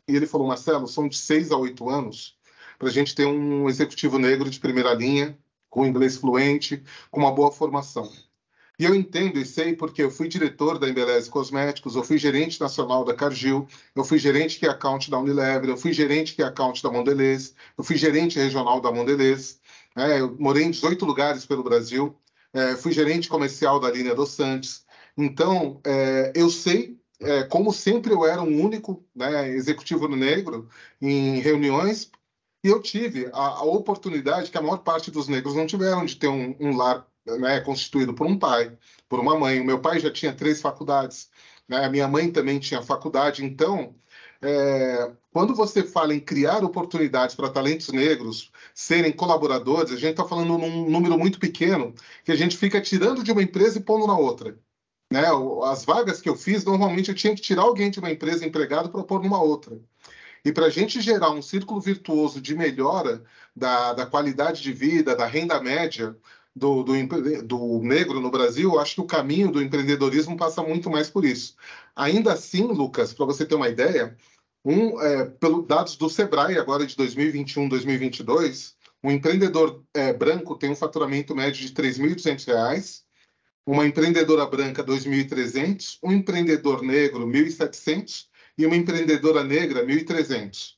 e 0.07 0.15
ele 0.15 0.27
falou, 0.27 0.47
Marcelo, 0.47 0.87
são 0.87 1.07
de 1.07 1.17
seis 1.17 1.51
a 1.51 1.57
oito 1.57 1.89
anos 1.89 2.37
para 2.77 2.87
a 2.87 2.91
gente 2.91 3.13
ter 3.13 3.25
um 3.25 3.67
executivo 3.67 4.17
negro 4.17 4.49
de 4.49 4.59
primeira 4.59 4.93
linha, 4.93 5.37
com 5.69 5.85
inglês 5.85 6.15
fluente, 6.17 6.81
com 7.11 7.19
uma 7.19 7.31
boa 7.31 7.51
formação. 7.51 8.09
E 8.79 8.86
eu 8.86 8.95
entendo 8.95 9.38
e 9.38 9.45
sei 9.45 9.75
porque 9.75 10.01
eu 10.01 10.09
fui 10.09 10.29
diretor 10.29 10.79
da 10.79 10.88
Embeleze 10.88 11.29
Cosméticos, 11.29 11.98
eu 11.98 12.03
fui 12.03 12.17
gerente 12.17 12.62
nacional 12.62 13.03
da 13.03 13.13
Cargill, 13.13 13.67
eu 13.93 14.05
fui 14.05 14.17
gerente 14.17 14.57
que 14.57 14.65
é 14.65 14.69
account 14.69 15.12
da 15.12 15.19
Unilever, 15.19 15.69
eu 15.69 15.75
fui 15.75 15.91
gerente 15.91 16.33
que 16.33 16.41
é 16.41 16.45
account 16.45 16.81
da 16.81 16.89
Mondelez, 16.89 17.53
eu 17.77 17.83
fui 17.83 17.98
gerente 17.98 18.39
regional 18.39 18.79
da 18.79 18.89
Mondelez, 18.89 19.59
é, 19.98 20.21
eu 20.21 20.33
morei 20.39 20.63
em 20.63 20.71
18 20.71 21.05
lugares 21.05 21.45
pelo 21.45 21.62
Brasil, 21.62 22.15
é, 22.53 22.77
fui 22.77 22.93
gerente 22.93 23.27
comercial 23.27 23.81
da 23.81 23.91
linha 23.91 24.15
dos 24.15 24.29
Santos. 24.29 24.86
Então, 25.17 25.81
é, 25.86 26.31
eu 26.33 26.50
sei, 26.50 26.98
é, 27.19 27.43
como 27.43 27.74
sempre 27.74 28.13
eu 28.13 28.25
era 28.25 28.41
um 28.41 28.63
único 28.63 29.05
né, 29.13 29.50
executivo 29.50 30.07
negro 30.07 30.69
em 31.01 31.39
reuniões, 31.39 32.09
e 32.63 32.69
eu 32.69 32.81
tive 32.81 33.27
a, 33.33 33.48
a, 33.59 33.63
oportunidade 33.63 34.51
que 34.51 34.57
a 34.57 34.62
maior 34.62 34.77
parte 34.77 35.12
dos 35.12 35.27
negros 35.27 35.55
não 35.55 35.67
tiveram 35.67 36.05
de 36.05 36.15
ter 36.15 36.29
um, 36.29 36.55
um 36.59 36.77
lar 36.77 37.05
né, 37.38 37.59
constituído 37.62 38.13
por 38.13 38.27
um 38.27 38.38
pai, 38.38 38.77
por 39.07 39.19
uma 39.19 39.38
mãe. 39.38 39.59
O 39.59 39.65
meu 39.65 39.79
pai 39.79 40.00
já 40.00 40.12
tinha 40.12 40.33
três 40.33 40.62
faculdades, 40.62 41.29
né? 41.67 41.86
a 41.86 41.89
minha 41.89 42.07
mãe 42.07 42.31
também 42.31 42.59
tinha 42.59 42.81
faculdade. 42.81 43.43
Então, 43.45 43.95
é, 44.41 45.12
quando 45.31 45.53
você 45.53 45.83
fala 45.83 46.13
em 46.13 46.19
criar 46.19 46.63
oportunidades 46.63 47.36
para 47.36 47.50
talentos 47.50 47.89
negros 47.89 48.51
serem 48.74 49.12
colaboradores, 49.12 49.91
a 49.91 49.95
gente 49.95 50.12
está 50.12 50.25
falando 50.25 50.57
num 50.57 50.89
número 50.89 51.17
muito 51.17 51.39
pequeno 51.39 51.93
que 52.24 52.31
a 52.31 52.36
gente 52.36 52.57
fica 52.57 52.81
tirando 52.81 53.24
de 53.24 53.31
uma 53.31 53.43
empresa 53.43 53.77
e 53.77 53.83
pondo 53.83 54.07
na 54.07 54.17
outra. 54.17 54.57
Né? 55.12 55.24
As 55.65 55.83
vagas 55.86 56.21
que 56.21 56.29
eu 56.29 56.36
fiz, 56.36 56.63
normalmente 56.63 57.09
eu 57.09 57.15
tinha 57.15 57.36
que 57.36 57.41
tirar 57.41 57.63
alguém 57.63 57.89
de 57.89 58.00
uma 58.00 58.12
empresa 58.12 58.45
empregado 58.45 58.89
para 58.89 59.03
pôr 59.03 59.21
numa 59.21 59.41
outra. 59.41 59.79
E 60.43 60.51
para 60.53 60.67
a 60.67 60.69
gente 60.69 61.01
gerar 61.01 61.31
um 61.31 61.41
círculo 61.41 61.81
virtuoso 61.81 62.39
de 62.41 62.55
melhora 62.55 63.24
da, 63.55 63.93
da 63.93 64.05
qualidade 64.05 64.62
de 64.62 64.71
vida, 64.71 65.15
da 65.15 65.25
renda 65.25 65.59
média, 65.62 66.15
do, 66.59 66.83
do, 66.83 67.43
do, 67.43 67.81
negro 67.81 68.19
no 68.19 68.29
Brasil, 68.29 68.77
acho 68.77 68.95
que 68.95 69.01
o 69.01 69.05
caminho 69.05 69.51
do 69.51 69.61
empreendedorismo 69.61 70.37
passa 70.37 70.61
muito 70.61 70.89
mais 70.89 71.09
por 71.09 71.23
isso. 71.23 71.55
Ainda 71.95 72.33
assim, 72.33 72.63
Lucas, 72.63 73.13
para 73.13 73.25
você 73.25 73.45
ter 73.45 73.55
uma 73.55 73.69
ideia, 73.69 74.15
um, 74.63 75.01
é, 75.01 75.25
pelo 75.25 75.63
dados 75.63 75.95
do 75.95 76.09
Sebrae 76.09 76.57
agora 76.57 76.85
de 76.85 76.95
2021, 76.95 77.69
2022, 77.69 78.75
um 79.01 79.09
empreendedor 79.09 79.83
é, 79.93 80.11
branco 80.11 80.57
tem 80.57 80.69
um 80.69 80.75
faturamento 80.75 81.33
médio 81.33 81.65
de 81.65 81.67
R$ 81.67 81.89
3.200, 81.89 83.03
uma 83.65 83.85
empreendedora 83.85 84.45
branca 84.45 84.81
R$ 84.81 84.89
2.300, 84.89 85.97
um 86.03 86.11
empreendedor 86.11 86.81
negro 86.81 87.25
R$ 87.25 87.45
1.700 87.45 88.25
e 88.57 88.65
uma 88.65 88.75
empreendedora 88.75 89.43
negra 89.43 89.85
R$ 89.85 90.03
1.300. 90.03 90.73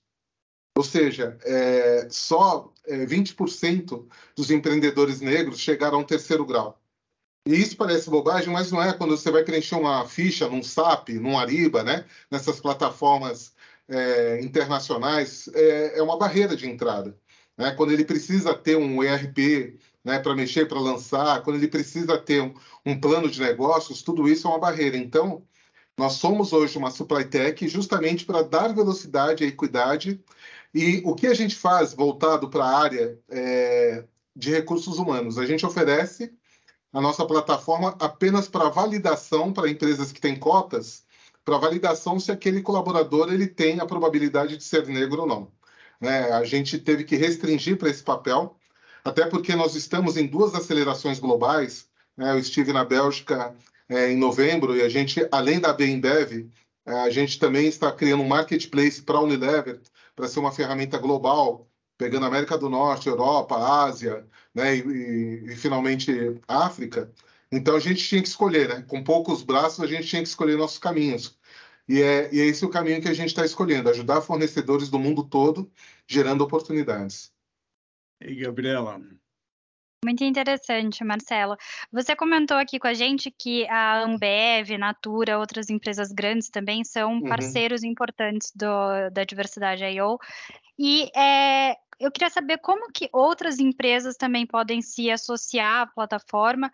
Ou 0.78 0.84
seja, 0.84 1.38
é, 1.44 2.08
só 2.10 2.71
é, 2.88 3.06
20% 3.06 4.08
dos 4.36 4.52
empreendedores 4.52 5.22
negros 5.22 5.60
chegaram 5.60 6.00
ao 6.00 6.06
terceiro 6.06 6.46
grau. 6.46 6.82
E 7.48 7.56
isso 7.56 7.76
parece 7.76 8.10
bobagem, 8.10 8.54
mas 8.54 8.72
não 8.72 8.82
é 8.82 8.94
quando 8.94 9.18
você 9.18 9.32
vai 9.32 9.44
preencher 9.44 9.76
uma 9.76 10.06
ficha 10.08 10.48
num 10.48 10.62
SAP, 10.62 11.10
num 11.10 11.40
Ariba, 11.40 11.84
né? 11.84 12.06
nessas 12.30 12.60
plataformas 12.60 13.54
é, 13.88 14.42
internacionais, 14.42 15.50
é, 15.54 15.98
é, 15.98 16.04
uma 16.04 16.18
barreira 16.18 16.56
de 16.56 16.70
entrada. 16.70 17.18
Né? 17.58 17.72
Quando 17.72 17.92
ele 17.92 18.06
precisa 18.06 18.54
ter 18.54 18.78
um 18.78 19.04
ERP 19.04 19.80
né, 20.04 20.20
para 20.20 20.36
mexer, 20.36 20.68
para 20.68 20.80
lançar, 20.80 21.42
quando 21.44 21.58
ele 21.58 21.68
precisa 21.68 22.18
ter 22.18 22.42
um, 22.42 22.54
um 22.86 23.00
plano 23.00 23.30
de 23.30 23.42
negócios, 23.42 24.04
tudo 24.04 24.28
isso 24.28 24.48
é 24.48 24.52
uma 24.52 24.60
barreira. 24.60 24.96
Então, 24.96 25.44
nós 25.98 26.14
somos 26.14 26.54
hoje 26.54 26.78
uma 26.78 26.92
supply 26.92 27.26
tech 27.26 27.68
justamente 27.68 28.26
para 28.26 28.44
dar 28.44 28.74
velocidade 28.74 29.44
e 29.44 29.48
equidade 29.48 30.24
e 30.74 31.02
o 31.06 31.14
que 31.14 31.28
a 31.28 31.34
gente 31.34 31.56
faz 31.56 31.94
voltado 31.94 32.50
para 32.50 32.64
a 32.64 32.80
área 32.80 33.20
é, 33.30 34.06
de 34.36 34.52
recursos 34.52 34.98
humanos? 34.98 35.38
A 35.38 35.46
gente 35.46 35.66
oferece 35.66 36.34
a 36.94 37.02
nossa 37.02 37.26
plataforma 37.26 37.96
apenas 38.00 38.48
para 38.48 38.70
validação 38.70 39.52
para 39.52 39.70
empresas 39.70 40.12
que 40.12 40.22
têm 40.22 40.36
cotas, 40.36 41.04
para 41.44 41.58
validação 41.58 42.20
se 42.20 42.32
aquele 42.32 42.62
colaborador 42.62 43.32
ele 43.34 43.48
tem 43.48 43.80
a 43.80 43.86
probabilidade 43.86 44.58
de 44.58 44.64
ser 44.64 44.88
negro 44.88 45.22
ou 45.22 45.28
não. 45.28 45.52
Né? 46.00 46.32
A 46.32 46.44
gente 46.44 46.78
teve 46.78 47.04
que 47.04 47.16
restringir 47.16 47.78
para 47.78 47.90
esse 47.90 48.04
papel, 48.04 48.56
até 49.04 49.26
porque 49.26 49.56
nós 49.56 49.76
estamos 49.76 50.18
em 50.18 50.28
duas 50.28 50.54
acelerações 50.54 51.20
globais. 51.20 51.88
Né? 52.16 52.32
Eu 52.32 52.40
estive 52.40 52.72
na 52.72 52.84
Bélgica 52.84 53.56
é, 53.90 54.12
em 54.12 54.18
novembro 54.18 54.76
e 54.76 54.82
a 54.82 54.90
gente, 54.90 55.28
além 55.32 55.60
da 55.60 55.74
Bembev, 55.74 56.50
é, 56.86 56.94
a 56.94 57.10
gente 57.10 57.38
também 57.40 57.68
está 57.68 57.92
criando 57.92 58.24
um 58.24 58.28
marketplace 58.28 59.02
para 59.02 59.18
a 59.18 59.22
Unilever, 59.22 59.80
para 60.16 60.28
ser 60.28 60.40
uma 60.40 60.52
ferramenta 60.52 60.98
global, 60.98 61.70
pegando 61.98 62.26
América 62.26 62.58
do 62.58 62.70
Norte, 62.70 63.08
Europa, 63.10 63.56
Ásia, 63.56 64.26
né, 64.54 64.76
e, 64.76 64.80
e, 64.82 65.54
e, 65.54 65.56
finalmente 65.56 66.40
África. 66.48 67.12
Então 67.52 67.76
a 67.76 67.80
gente 67.80 68.04
tinha 68.04 68.22
que 68.22 68.28
escolher, 68.28 68.70
né? 68.70 68.82
Com 68.88 69.04
poucos 69.04 69.44
braços 69.44 69.82
a 69.84 69.88
gente 69.88 70.08
tinha 70.08 70.22
que 70.22 70.28
escolher 70.30 70.58
nossos 70.58 70.80
caminhos. 70.80 71.38
E 71.88 72.02
é, 72.02 72.34
e 72.34 72.40
é 72.40 72.46
esse 72.46 72.66
o 72.66 72.70
caminho 72.70 73.02
que 73.02 73.10
a 73.10 73.14
gente 73.14 73.30
está 73.30 73.46
escolhendo: 73.46 73.90
ajudar 73.90 74.22
fornecedores 74.22 74.90
do 74.90 75.00
mundo 75.00 75.24
todo, 75.24 75.72
gerando 76.08 76.44
oportunidades. 76.44 77.34
E 78.22 78.36
Gabriela, 78.36 79.02
muito 80.04 80.24
interessante, 80.24 81.04
Marcelo. 81.04 81.56
Você 81.92 82.16
comentou 82.16 82.58
aqui 82.58 82.80
com 82.80 82.88
a 82.88 82.94
gente 82.94 83.30
que 83.30 83.68
a 83.70 84.02
Ambev, 84.02 84.78
Natura, 84.78 85.38
outras 85.38 85.70
empresas 85.70 86.12
grandes 86.12 86.50
também 86.50 86.84
são 86.84 87.14
uhum. 87.14 87.30
parceiros 87.30 87.84
importantes 87.84 88.52
do, 88.56 89.10
da 89.12 89.24
diversidade 89.24 89.84
I.O. 89.84 90.18
E 90.78 91.12
é, 91.16 91.78
eu 92.00 92.12
queria 92.12 92.30
saber 92.32 92.58
como 92.58 92.92
que 92.92 93.10
outras 93.14 93.60
empresas 93.60 94.18
também 94.18 94.46
podem 94.46 94.82
se 94.82 95.12
associar 95.12 95.82
à 95.82 95.88
plataforma 95.88 96.72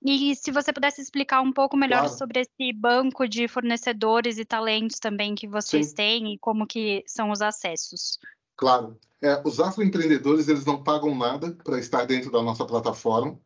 e 0.00 0.36
se 0.36 0.52
você 0.52 0.72
pudesse 0.72 1.00
explicar 1.02 1.40
um 1.40 1.52
pouco 1.52 1.76
melhor 1.76 2.02
claro. 2.02 2.16
sobre 2.16 2.40
esse 2.40 2.72
banco 2.72 3.28
de 3.28 3.48
fornecedores 3.48 4.38
e 4.38 4.44
talentos 4.44 5.00
também 5.00 5.34
que 5.34 5.48
vocês 5.48 5.88
Sim. 5.88 5.94
têm 5.94 6.34
e 6.34 6.38
como 6.38 6.66
que 6.66 7.02
são 7.06 7.32
os 7.32 7.42
acessos. 7.42 8.20
Claro. 8.56 8.96
É, 9.22 9.42
os 9.44 9.58
afroempreendedores 9.58 10.48
eles 10.48 10.64
não 10.64 10.82
pagam 10.82 11.14
nada 11.16 11.52
para 11.64 11.78
estar 11.78 12.04
dentro 12.06 12.30
da 12.30 12.42
nossa 12.42 12.64
plataforma. 12.64 13.38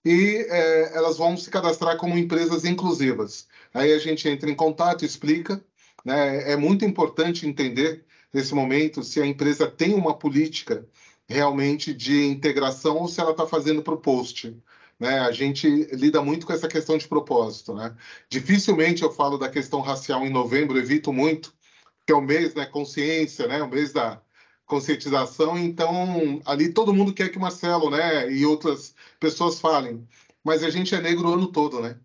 e 0.04 0.46
é, 0.48 0.96
elas 0.96 1.18
vão 1.18 1.36
se 1.36 1.50
cadastrar 1.50 1.96
como 1.98 2.16
empresas 2.16 2.64
inclusivas. 2.64 3.46
Aí 3.74 3.92
a 3.92 3.98
gente 3.98 4.28
entra 4.28 4.50
em 4.50 4.54
contato, 4.54 5.04
explica. 5.04 5.62
Né? 6.04 6.52
É 6.52 6.56
muito 6.56 6.84
importante 6.84 7.46
entender 7.46 8.06
nesse 8.32 8.54
momento 8.54 9.02
se 9.02 9.20
a 9.20 9.26
empresa 9.26 9.66
tem 9.70 9.94
uma 9.94 10.16
política 10.16 10.86
realmente 11.28 11.92
de 11.92 12.26
integração 12.26 12.96
ou 12.96 13.08
se 13.08 13.20
ela 13.20 13.32
está 13.32 13.46
fazendo 13.46 13.82
para 13.82 13.94
o 13.94 14.00
post. 14.00 14.56
Né? 14.98 15.20
A 15.20 15.30
gente 15.30 15.68
lida 15.92 16.22
muito 16.22 16.46
com 16.46 16.52
essa 16.52 16.68
questão 16.68 16.96
de 16.98 17.06
propósito. 17.06 17.74
Né? 17.74 17.94
Dificilmente 18.28 19.02
eu 19.02 19.12
falo 19.12 19.38
da 19.38 19.48
questão 19.48 19.80
racial 19.80 20.24
em 20.26 20.30
novembro, 20.30 20.78
evito 20.78 21.12
muito, 21.12 21.52
que 22.06 22.12
é 22.12 22.16
o 22.16 22.22
mês 22.22 22.54
da 22.54 22.62
né, 22.62 22.66
consciência, 22.66 23.46
né? 23.46 23.62
o 23.62 23.68
mês 23.68 23.92
da 23.92 24.20
conscientização. 24.66 25.58
Então, 25.58 26.40
ali 26.44 26.72
todo 26.72 26.94
mundo 26.94 27.12
quer 27.12 27.28
que 27.28 27.38
Marcelo 27.38 27.90
né, 27.90 28.30
e 28.32 28.44
outras 28.46 28.94
pessoas 29.20 29.60
falem, 29.60 30.06
mas 30.42 30.62
a 30.64 30.70
gente 30.70 30.94
é 30.94 31.00
negro 31.00 31.28
o 31.28 31.34
ano 31.34 31.52
todo. 31.52 31.80
Né? 31.80 31.98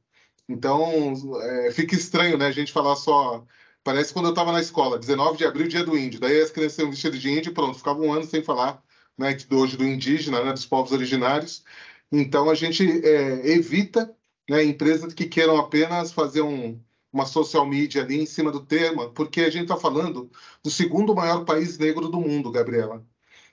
Então, 0.48 1.14
é, 1.42 1.72
fica 1.72 1.96
estranho 1.96 2.38
né, 2.38 2.48
a 2.48 2.52
gente 2.52 2.72
falar 2.72 2.96
só 2.96 3.46
Parece 3.84 4.14
quando 4.14 4.26
eu 4.26 4.32
estava 4.32 4.52
na 4.52 4.62
escola, 4.62 4.98
19 4.98 5.38
de 5.38 5.46
abril, 5.46 5.68
dia 5.68 5.84
do 5.84 5.98
índio. 5.98 6.20
Daí 6.20 6.42
as 6.42 6.52
crianças 6.52 6.80
iam 6.80 6.90
vestidas 6.90 7.20
de 7.20 7.30
índio 7.30 7.52
e 7.52 7.54
pronto, 7.54 7.78
ficava 7.78 8.00
um 8.00 8.14
ano 8.14 8.26
sem 8.26 8.44
falar 8.44 8.82
né, 9.18 9.36
hoje 9.52 9.78
do 9.78 9.86
indígena, 9.86 10.44
né, 10.44 10.54
dos 10.54 10.66
povos 10.66 10.92
originários. 10.92 11.64
Então 12.12 12.50
a 12.50 12.56
gente 12.56 12.84
é, 13.06 13.52
evita 13.52 14.16
né, 14.50 14.64
empresas 14.64 15.14
que 15.14 15.26
queiram 15.26 15.58
apenas 15.58 16.12
fazer 16.12 16.42
um, 16.42 16.80
uma 17.12 17.26
social 17.26 17.66
media 17.66 18.04
ali 18.04 18.22
em 18.22 18.26
cima 18.26 18.52
do 18.52 18.66
tema, 18.66 19.10
porque 19.12 19.42
a 19.42 19.50
gente 19.50 19.64
está 19.64 19.78
falando 19.78 20.32
do 20.64 20.72
segundo 20.72 21.16
maior 21.16 21.46
país 21.46 21.78
negro 21.78 22.10
do 22.10 22.20
mundo, 22.20 22.52
Gabriela. 22.52 23.06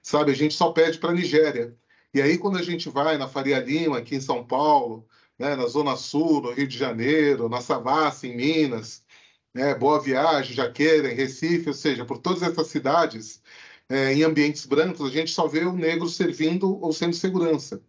Sabe, 0.03 0.33
a 0.33 0.35
gente 0.35 0.55
só 0.55 0.73
pede 0.73 0.99
para 0.99 1.11
a 1.11 1.15
Nigéria. 1.15 1.77
E 2.15 2.21
aí, 2.23 2.39
quando 2.39 2.59
a 2.59 2.63
gente 2.63 2.89
vai 2.89 3.19
na 3.19 3.29
Faria 3.29 3.61
Lima, 3.61 3.99
aqui 3.99 4.17
em 4.17 4.21
São 4.21 4.45
Paulo, 4.47 5.07
né, 5.39 5.55
na 5.57 5.67
Zona 5.67 5.97
Sul, 5.97 6.41
no 6.43 6.53
Rio 6.53 6.67
de 6.67 6.77
Janeiro, 6.77 7.49
na 7.49 7.61
Savassi, 7.61 8.29
em 8.29 8.37
Minas, 8.37 9.05
né, 9.55 9.75
Boa 9.75 10.01
Viagem, 10.01 10.55
Jaqueira, 10.55 11.09
Recife, 11.09 11.69
ou 11.69 11.75
seja, 11.75 12.05
por 12.05 12.19
todas 12.19 12.43
essas 12.43 12.69
cidades, 12.69 13.43
é, 13.89 14.13
em 14.15 14.23
ambientes 14.23 14.67
brancos, 14.67 15.07
a 15.07 15.11
gente 15.11 15.33
só 15.33 15.49
vê 15.49 15.65
o 15.65 15.73
negro 15.73 16.09
servindo 16.09 16.81
ou 16.81 16.93
sendo 16.93 17.15
segurança. 17.15 17.83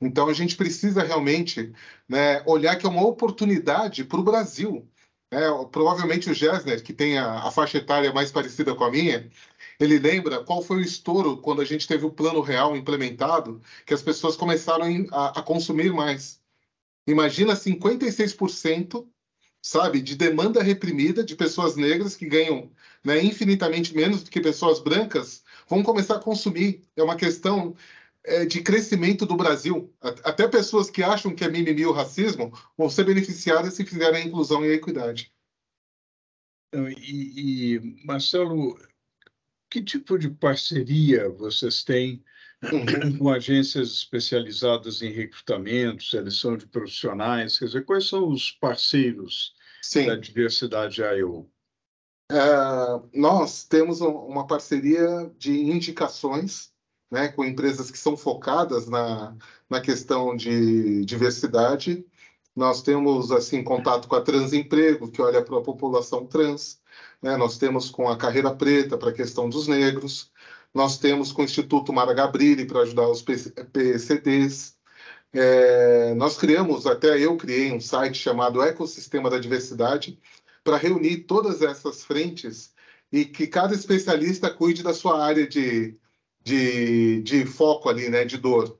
Então, 0.00 0.28
a 0.28 0.32
gente 0.32 0.56
precisa 0.56 1.02
realmente 1.02 1.72
né, 2.08 2.42
olhar 2.46 2.76
que 2.76 2.86
é 2.86 2.88
uma 2.88 3.06
oportunidade 3.06 4.04
para 4.04 4.20
o 4.20 4.22
Brasil. 4.22 4.88
Né? 5.30 5.40
Provavelmente 5.70 6.30
o 6.30 6.34
Gessner, 6.34 6.82
que 6.82 6.92
tem 6.92 7.18
a, 7.18 7.40
a, 7.40 7.50
faixa 7.50 7.78
etária 7.78 8.12
mais 8.12 8.32
parecida 8.32 8.74
com 8.74 8.84
a 8.84 8.90
minha, 8.90 9.30
ele 9.78 9.98
lembra 9.98 10.44
qual 10.44 10.62
foi 10.62 10.78
o 10.78 10.80
estouro 10.80 11.36
quando 11.38 11.62
a 11.62 11.64
gente 11.64 11.86
teve 11.86 12.04
o 12.06 12.10
plano 12.10 12.40
real 12.40 12.76
implementado, 12.76 13.60
que 13.86 13.94
as 13.94 14.02
pessoas 14.02 14.36
começaram 14.36 14.86
a, 15.12 15.40
a 15.40 15.42
consumir 15.42 15.92
mais. 15.92 16.40
Imagina 17.06 17.54
56% 17.54 19.06
sabe, 19.62 20.00
de 20.00 20.16
demanda 20.16 20.62
reprimida 20.62 21.22
de 21.22 21.36
pessoas 21.36 21.76
negras 21.76 22.16
que 22.16 22.26
ganham 22.26 22.70
né, 23.04 23.22
infinitamente 23.22 23.94
menos 23.94 24.22
do 24.22 24.30
que 24.30 24.40
pessoas 24.40 24.80
brancas, 24.80 25.42
vão 25.68 25.82
começar 25.82 26.16
a 26.16 26.22
consumir. 26.22 26.82
É 26.96 27.02
uma 27.02 27.16
questão 27.16 27.74
é, 28.24 28.44
de 28.44 28.62
crescimento 28.62 29.26
do 29.26 29.36
Brasil. 29.36 29.92
Até 30.00 30.46
pessoas 30.48 30.90
que 30.90 31.02
acham 31.02 31.34
que 31.34 31.44
é 31.44 31.48
mimimi 31.50 31.86
o 31.86 31.92
racismo 31.92 32.52
vão 32.76 32.88
ser 32.88 33.04
beneficiadas 33.04 33.74
se 33.74 33.84
fizerem 33.84 34.22
a 34.22 34.26
inclusão 34.26 34.64
e 34.64 34.70
a 34.70 34.74
equidade. 34.74 35.32
E, 36.72 37.74
e 37.74 38.04
Marcelo, 38.04 38.78
que 39.68 39.82
tipo 39.82 40.18
de 40.18 40.30
parceria 40.30 41.28
vocês 41.28 41.82
têm 41.82 42.22
uhum. 42.62 43.18
com 43.18 43.28
agências 43.30 43.88
especializadas 43.90 45.02
em 45.02 45.10
recrutamento, 45.10 46.04
seleção 46.04 46.56
de 46.56 46.66
profissionais? 46.66 47.58
Quer 47.58 47.66
dizer, 47.66 47.84
quais 47.84 48.08
são 48.08 48.28
os 48.28 48.50
parceiros 48.50 49.54
Sim. 49.82 50.06
da 50.06 50.16
diversidade 50.16 51.02
IO? 51.02 51.48
É, 52.30 53.18
nós 53.18 53.64
temos 53.64 54.00
uma 54.00 54.46
parceria 54.46 55.30
de 55.36 55.52
indicações 55.52 56.70
né, 57.10 57.28
com 57.28 57.44
empresas 57.44 57.90
que 57.90 57.98
são 57.98 58.16
focadas 58.16 58.86
na, 58.88 59.36
na 59.68 59.80
questão 59.80 60.36
de 60.36 61.04
diversidade. 61.04 62.04
Nós 62.54 62.82
temos 62.82 63.32
assim 63.32 63.64
contato 63.64 64.06
com 64.06 64.14
a 64.14 64.20
Transemprego, 64.20 65.10
que 65.10 65.20
olha 65.20 65.42
para 65.42 65.58
a 65.58 65.62
população 65.62 66.26
trans. 66.26 66.80
Né? 67.20 67.36
Nós 67.36 67.58
temos 67.58 67.90
com 67.90 68.08
a 68.08 68.16
Carreira 68.16 68.54
Preta 68.54 68.96
para 68.96 69.10
a 69.10 69.14
questão 69.14 69.48
dos 69.48 69.66
negros. 69.66 70.30
Nós 70.74 70.98
temos 70.98 71.32
com 71.32 71.42
o 71.42 71.44
Instituto 71.44 71.92
Mara 71.92 72.14
Gabrilli 72.14 72.64
para 72.64 72.82
ajudar 72.82 73.08
os 73.08 73.22
PCDs. 73.22 74.76
É, 75.32 76.14
nós 76.14 76.36
criamos, 76.36 76.86
até 76.86 77.18
eu 77.18 77.36
criei 77.36 77.72
um 77.72 77.80
site 77.80 78.18
chamado 78.18 78.62
Ecossistema 78.62 79.30
da 79.30 79.38
Diversidade 79.38 80.18
para 80.64 80.76
reunir 80.76 81.18
todas 81.24 81.62
essas 81.62 82.04
frentes 82.04 82.72
e 83.12 83.24
que 83.24 83.46
cada 83.46 83.74
especialista 83.74 84.50
cuide 84.50 84.82
da 84.82 84.94
sua 84.94 85.24
área 85.24 85.46
de, 85.46 85.96
de, 86.44 87.22
de 87.22 87.44
foco 87.46 87.88
ali, 87.88 88.08
né, 88.08 88.24
de 88.24 88.36
dor. 88.38 88.78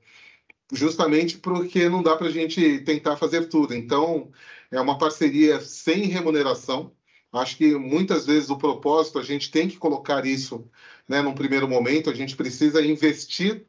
Justamente 0.71 1.37
porque 1.37 1.89
não 1.89 2.01
dá 2.01 2.15
para 2.15 2.27
a 2.27 2.31
gente 2.31 2.79
tentar 2.81 3.17
fazer 3.17 3.49
tudo. 3.49 3.73
Então, 3.75 4.31
é 4.71 4.79
uma 4.79 4.97
parceria 4.97 5.59
sem 5.59 6.05
remuneração. 6.05 6.93
Acho 7.31 7.57
que 7.57 7.75
muitas 7.75 8.25
vezes 8.25 8.49
o 8.49 8.57
propósito, 8.57 9.17
a 9.17 9.23
gente 9.23 9.49
tem 9.49 9.69
que 9.69 9.77
colocar 9.77 10.25
isso 10.25 10.69
né, 11.07 11.21
num 11.21 11.33
primeiro 11.33 11.67
momento, 11.67 12.09
a 12.09 12.13
gente 12.13 12.35
precisa 12.35 12.85
investir 12.85 13.65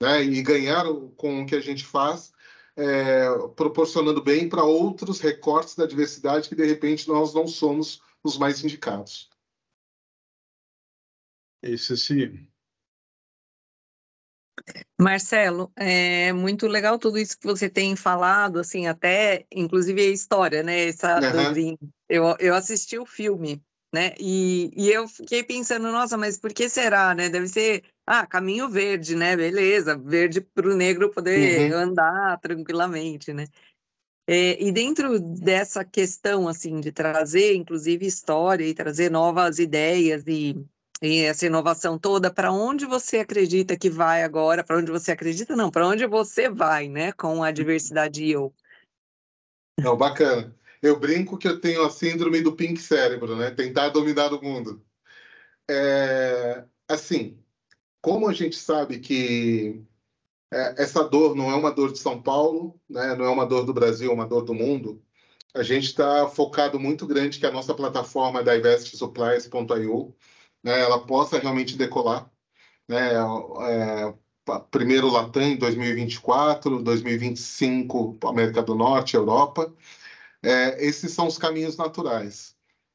né, 0.00 0.22
e 0.24 0.42
ganhar 0.42 0.84
com 1.16 1.42
o 1.42 1.46
que 1.46 1.54
a 1.54 1.60
gente 1.60 1.84
faz, 1.84 2.32
é, 2.76 3.26
proporcionando 3.54 4.20
bem 4.22 4.48
para 4.48 4.64
outros 4.64 5.20
recortes 5.20 5.76
da 5.76 5.86
diversidade 5.86 6.48
que, 6.48 6.56
de 6.56 6.66
repente, 6.66 7.06
nós 7.06 7.32
não 7.32 7.46
somos 7.46 8.02
os 8.22 8.36
mais 8.36 8.64
indicados. 8.64 9.30
Isso 11.62 11.96
sim. 11.96 12.46
Marcelo, 15.00 15.70
é 15.76 16.32
muito 16.32 16.66
legal 16.66 16.98
tudo 16.98 17.18
isso 17.18 17.38
que 17.38 17.46
você 17.46 17.68
tem 17.68 17.94
falado, 17.96 18.58
assim, 18.58 18.86
até 18.86 19.44
inclusive 19.52 20.00
a 20.00 20.10
história, 20.10 20.62
né? 20.62 20.88
Essa 20.88 21.18
uhum. 21.18 21.76
eu, 22.08 22.36
eu 22.38 22.54
assisti 22.54 22.98
o 22.98 23.04
filme 23.04 23.62
né? 23.94 24.12
E, 24.18 24.72
e 24.76 24.90
eu 24.90 25.06
fiquei 25.06 25.44
pensando, 25.44 25.92
nossa, 25.92 26.16
mas 26.18 26.36
por 26.36 26.52
que 26.52 26.68
será, 26.68 27.14
né? 27.14 27.28
Deve 27.28 27.46
ser, 27.46 27.84
ah, 28.04 28.26
caminho 28.26 28.68
verde, 28.68 29.14
né? 29.14 29.36
Beleza, 29.36 29.96
verde 29.96 30.40
para 30.40 30.68
o 30.68 30.74
negro 30.74 31.12
poder 31.12 31.70
uhum. 31.70 31.78
andar 31.78 32.40
tranquilamente, 32.40 33.32
né? 33.32 33.46
É, 34.26 34.60
e 34.60 34.72
dentro 34.72 35.20
dessa 35.20 35.84
questão, 35.84 36.48
assim, 36.48 36.80
de 36.80 36.90
trazer, 36.90 37.54
inclusive, 37.54 38.04
história 38.04 38.64
e 38.64 38.74
trazer 38.74 39.12
novas 39.12 39.60
ideias 39.60 40.24
e, 40.26 40.56
e 41.04 41.20
essa 41.20 41.44
inovação 41.44 41.98
toda, 41.98 42.32
para 42.32 42.50
onde 42.50 42.86
você 42.86 43.18
acredita 43.18 43.76
que 43.76 43.90
vai 43.90 44.22
agora? 44.22 44.64
Para 44.64 44.78
onde 44.78 44.90
você 44.90 45.12
acredita? 45.12 45.54
Não, 45.54 45.70
para 45.70 45.86
onde 45.86 46.06
você 46.06 46.48
vai, 46.48 46.88
né? 46.88 47.12
Com 47.12 47.42
a 47.42 47.50
diversidade 47.50 48.28
eu. 48.30 48.54
Não, 49.78 49.96
bacana. 49.96 50.56
Eu 50.80 50.98
brinco 50.98 51.36
que 51.36 51.46
eu 51.46 51.60
tenho 51.60 51.84
a 51.84 51.90
síndrome 51.90 52.40
do 52.40 52.56
pink 52.56 52.80
cérebro, 52.80 53.36
né? 53.36 53.50
Tentar 53.50 53.90
dominar 53.90 54.32
o 54.32 54.42
mundo. 54.42 54.82
É, 55.70 56.64
assim, 56.88 57.38
como 58.00 58.26
a 58.26 58.32
gente 58.32 58.56
sabe 58.56 58.98
que 58.98 59.82
é, 60.50 60.82
essa 60.82 61.02
dor 61.04 61.34
não 61.34 61.50
é 61.50 61.54
uma 61.54 61.70
dor 61.70 61.92
de 61.92 61.98
São 61.98 62.22
Paulo, 62.22 62.80
né? 62.88 63.14
não 63.14 63.26
é 63.26 63.30
uma 63.30 63.44
dor 63.44 63.64
do 63.66 63.74
Brasil, 63.74 64.10
é 64.10 64.14
uma 64.14 64.26
dor 64.26 64.42
do 64.42 64.54
mundo. 64.54 65.02
A 65.52 65.62
gente 65.62 65.84
está 65.84 66.26
focado 66.28 66.80
muito 66.80 67.06
grande 67.06 67.38
que 67.38 67.46
a 67.46 67.52
nossa 67.52 67.74
plataforma 67.74 68.42
divestsupplies.io 68.42 70.14
né, 70.64 70.80
ela 70.80 71.06
possa 71.06 71.38
realmente 71.38 71.76
decolar. 71.76 72.30
Né, 72.88 73.12
é, 73.68 74.14
primeiro 74.70 75.10
Latam 75.10 75.42
em 75.42 75.56
2024, 75.56 76.82
2025 76.82 78.18
América 78.24 78.62
do 78.62 78.74
Norte, 78.74 79.14
Europa. 79.14 79.72
É, 80.42 80.84
esses 80.84 81.12
são 81.12 81.26
os 81.26 81.38
caminhos 81.38 81.76
naturais. 81.76 82.54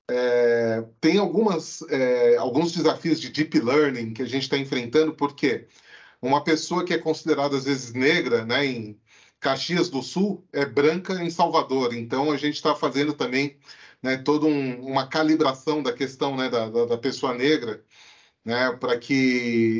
É, 0.09 0.83
tem 0.99 1.17
algumas, 1.19 1.83
é, 1.89 2.35
alguns 2.37 2.71
desafios 2.71 3.19
de 3.19 3.29
deep 3.29 3.59
learning 3.59 4.13
que 4.13 4.23
a 4.23 4.25
gente 4.25 4.43
está 4.43 4.57
enfrentando, 4.57 5.13
porque 5.13 5.67
uma 6.21 6.43
pessoa 6.43 6.83
que 6.83 6.93
é 6.93 6.97
considerada 6.97 7.55
às 7.57 7.65
vezes 7.65 7.93
negra, 7.93 8.45
né, 8.45 8.65
em 8.65 8.99
Caxias 9.39 9.89
do 9.89 10.01
Sul, 10.01 10.45
é 10.51 10.65
branca 10.65 11.23
em 11.23 11.29
Salvador. 11.29 11.93
Então 11.93 12.31
a 12.31 12.37
gente 12.37 12.55
está 12.55 12.75
fazendo 12.75 13.13
também 13.13 13.57
né, 14.01 14.17
toda 14.17 14.45
um, 14.45 14.85
uma 14.85 15.07
calibração 15.07 15.83
da 15.83 15.93
questão 15.93 16.35
né, 16.35 16.49
da, 16.49 16.69
da, 16.69 16.85
da 16.85 16.97
pessoa 16.97 17.33
negra, 17.33 17.83
né, 18.45 18.71
para 18.73 18.97
que 18.97 19.13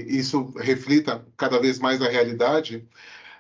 isso 0.10 0.52
reflita 0.58 1.26
cada 1.38 1.60
vez 1.60 1.80
mais 1.80 2.02
a 2.02 2.10
realidade. 2.10 2.88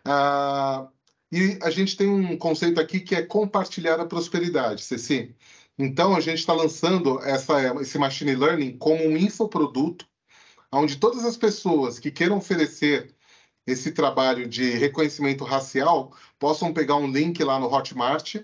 Ah, 0.05 0.89
e 1.31 1.59
a 1.61 1.69
gente 1.69 1.97
tem 1.97 2.07
um 2.07 2.37
conceito 2.37 2.79
aqui 2.79 2.99
que 3.01 3.15
é 3.15 3.21
compartilhar 3.23 3.99
a 3.99 4.05
prosperidade, 4.05 4.83
Ceci. 4.83 5.35
Então, 5.77 6.15
a 6.15 6.19
gente 6.19 6.39
está 6.39 6.53
lançando 6.53 7.21
essa, 7.23 7.81
esse 7.81 7.97
machine 7.97 8.35
learning 8.35 8.77
como 8.77 9.03
um 9.05 9.15
infoproduto 9.17 10.05
onde 10.71 10.97
todas 10.97 11.25
as 11.25 11.37
pessoas 11.37 11.99
que 11.99 12.11
queiram 12.11 12.37
oferecer 12.37 13.13
esse 13.65 13.91
trabalho 13.91 14.47
de 14.47 14.71
reconhecimento 14.71 15.43
racial 15.43 16.15
possam 16.37 16.73
pegar 16.73 16.95
um 16.95 17.11
link 17.11 17.43
lá 17.43 17.59
no 17.59 17.71
Hotmart, 17.71 18.37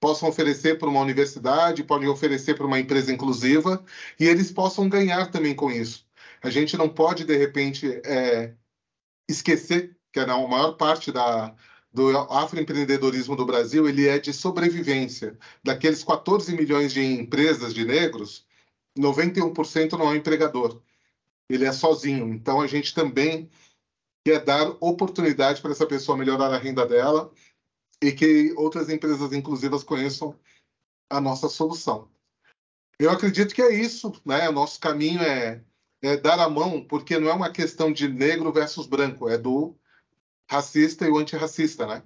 possam 0.00 0.28
oferecer 0.28 0.78
para 0.78 0.88
uma 0.88 1.00
universidade, 1.00 1.84
podem 1.84 2.08
oferecer 2.08 2.54
para 2.54 2.66
uma 2.66 2.78
empresa 2.78 3.12
inclusiva 3.12 3.84
e 4.18 4.26
eles 4.26 4.50
possam 4.50 4.88
ganhar 4.88 5.30
também 5.30 5.54
com 5.54 5.70
isso. 5.70 6.06
A 6.42 6.50
gente 6.50 6.76
não 6.76 6.88
pode, 6.88 7.24
de 7.24 7.36
repente, 7.36 8.00
é, 8.04 8.54
esquecer 9.28 9.96
que 10.12 10.20
a 10.20 10.26
maior 10.26 10.72
parte 10.72 11.10
da, 11.10 11.54
do 11.92 12.16
afroempreendedorismo 12.16 13.36
do 13.36 13.46
Brasil 13.46 13.88
ele 13.88 14.06
é 14.06 14.18
de 14.18 14.32
sobrevivência. 14.32 15.36
Daqueles 15.62 16.04
14 16.04 16.54
milhões 16.54 16.92
de 16.92 17.04
empresas 17.04 17.74
de 17.74 17.84
negros, 17.84 18.46
91% 18.96 19.92
não 19.92 20.12
é 20.12 20.16
empregador 20.16 20.80
ele 21.48 21.64
é 21.64 21.72
sozinho. 21.72 22.32
Então 22.32 22.60
a 22.60 22.66
gente 22.66 22.94
também 22.94 23.50
quer 24.24 24.44
dar 24.44 24.68
oportunidade 24.80 25.62
para 25.62 25.70
essa 25.70 25.86
pessoa 25.86 26.18
melhorar 26.18 26.52
a 26.52 26.58
renda 26.58 26.86
dela 26.86 27.30
e 28.02 28.12
que 28.12 28.52
outras 28.56 28.88
empresas 28.88 29.32
inclusivas 29.32 29.82
conheçam 29.82 30.38
a 31.10 31.20
nossa 31.20 31.48
solução. 31.48 32.10
Eu 32.98 33.10
acredito 33.10 33.54
que 33.54 33.62
é 33.62 33.72
isso, 33.72 34.12
né? 34.24 34.48
O 34.48 34.52
nosso 34.52 34.80
caminho 34.80 35.20
é, 35.22 35.64
é 36.02 36.16
dar 36.16 36.38
a 36.40 36.48
mão, 36.48 36.84
porque 36.84 37.18
não 37.18 37.28
é 37.28 37.32
uma 37.32 37.50
questão 37.50 37.92
de 37.92 38.08
negro 38.08 38.52
versus 38.52 38.86
branco, 38.86 39.28
é 39.28 39.38
do 39.38 39.76
racista 40.50 41.06
e 41.06 41.10
o 41.10 41.18
antirracista, 41.18 41.86
né? 41.86 42.02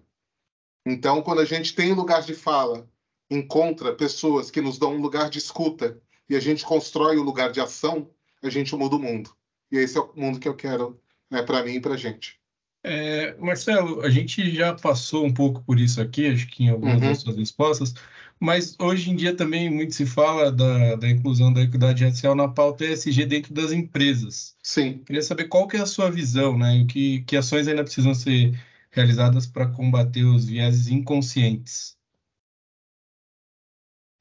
Então, 0.85 1.23
quando 1.23 1.41
a 1.41 1.45
gente 1.45 1.75
tem 1.75 1.95
lugar 1.95 2.23
de 2.23 2.35
fala, 2.35 2.89
encontra 3.31 3.95
pessoas 3.95 4.51
que 4.51 4.61
nos 4.61 4.79
dão 4.79 4.95
um 4.95 5.01
lugar 5.01 5.31
de 5.31 5.39
escuta 5.39 6.01
e 6.29 6.37
a 6.37 6.41
gente 6.41 6.65
constrói 6.65 7.17
o 7.17 7.23
lugar 7.23 7.53
de 7.53 7.61
ação, 7.61 8.11
a 8.43 8.51
gente 8.51 8.75
muda 8.75 8.97
o 8.97 8.99
mundo. 8.99 9.35
E 9.71 9.79
esse 9.79 9.97
é 9.97 10.01
o 10.01 10.13
mundo 10.15 10.41
que 10.41 10.49
eu 10.49 10.57
quero 10.57 11.01
né, 11.31 11.43
para 11.43 11.65
mim 11.65 11.75
e 11.75 11.81
para 11.81 11.95
a 11.95 11.97
gente. 11.97 12.42
É, 12.85 13.37
Marcelo, 13.37 14.01
a 14.01 14.11
gente 14.11 14.55
já 14.55 14.75
passou 14.75 15.25
um 15.25 15.33
pouco 15.33 15.63
por 15.63 15.79
isso 15.79 16.01
aqui, 16.01 16.27
acho 16.27 16.49
que 16.49 16.65
em 16.65 16.69
algumas 16.69 17.01
uhum. 17.01 17.09
das 17.09 17.19
suas 17.19 17.37
respostas, 17.37 17.95
mas 18.41 18.77
hoje 18.81 19.11
em 19.11 19.15
dia 19.15 19.37
também 19.37 19.71
muito 19.71 19.95
se 19.95 20.05
fala 20.05 20.51
da, 20.51 20.97
da 20.97 21.09
inclusão 21.09 21.53
da 21.53 21.63
equidade 21.63 22.05
racial 22.05 22.35
na 22.35 22.49
pauta 22.49 22.85
ESG 22.85 23.25
dentro 23.25 23.55
das 23.55 23.71
empresas. 23.71 24.57
Sim. 24.63 24.99
Queria 25.07 25.23
saber 25.23 25.45
qual 25.45 25.69
que 25.69 25.77
é 25.77 25.81
a 25.81 25.87
sua 25.87 26.11
visão, 26.11 26.59
né? 26.59 26.79
E 26.79 26.87
que, 26.87 27.23
que 27.23 27.37
ações 27.37 27.69
ainda 27.69 27.85
precisam 27.85 28.15
ser 28.15 28.61
realizadas 28.91 29.47
para 29.47 29.69
combater 29.69 30.25
os 30.25 30.47
vieses 30.47 30.89
inconscientes? 30.89 31.97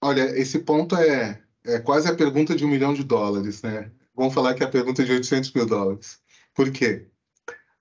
Olha, 0.04 0.22
esse 0.40 0.60
ponto 0.60 0.96
é, 0.96 1.42
é 1.66 1.80
quase 1.80 2.08
a 2.08 2.16
pergunta 2.16 2.56
de 2.56 2.64
um 2.64 2.70
milhão 2.70 2.94
de 2.94 3.04
dólares, 3.04 3.64
né? 3.64 3.92
Vamos 4.16 4.36
falar 4.36 4.54
que 4.54 4.64
é 4.64 4.68
a 4.68 4.70
pergunta 4.70 5.04
de 5.04 5.12
800 5.12 5.52
mil 5.54 5.66
dólares. 5.66 6.20
Por 6.54 6.72
quê? 6.72 7.11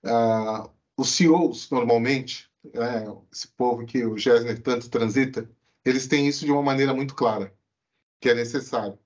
Ah, 0.03 0.69
os 0.97 1.09
CEOs, 1.11 1.69
normalmente, 1.69 2.49
né, 2.73 3.05
esse 3.31 3.47
povo 3.49 3.85
que 3.85 4.03
o 4.05 4.17
Gessner 4.17 4.61
tanto 4.61 4.89
transita, 4.89 5.49
eles 5.85 6.07
têm 6.07 6.27
isso 6.27 6.45
de 6.45 6.51
uma 6.51 6.61
maneira 6.63 6.93
muito 6.93 7.15
clara, 7.15 7.53
que 8.21 8.29
é 8.29 8.33
necessário. 8.33 8.99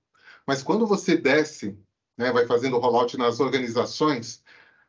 Mas 0.46 0.62
quando 0.62 0.86
você 0.86 1.16
desce, 1.16 1.78
né, 2.18 2.32
vai 2.32 2.46
fazendo 2.46 2.78
rollout 2.78 3.16
nas 3.18 3.40
organizações, 3.40 4.42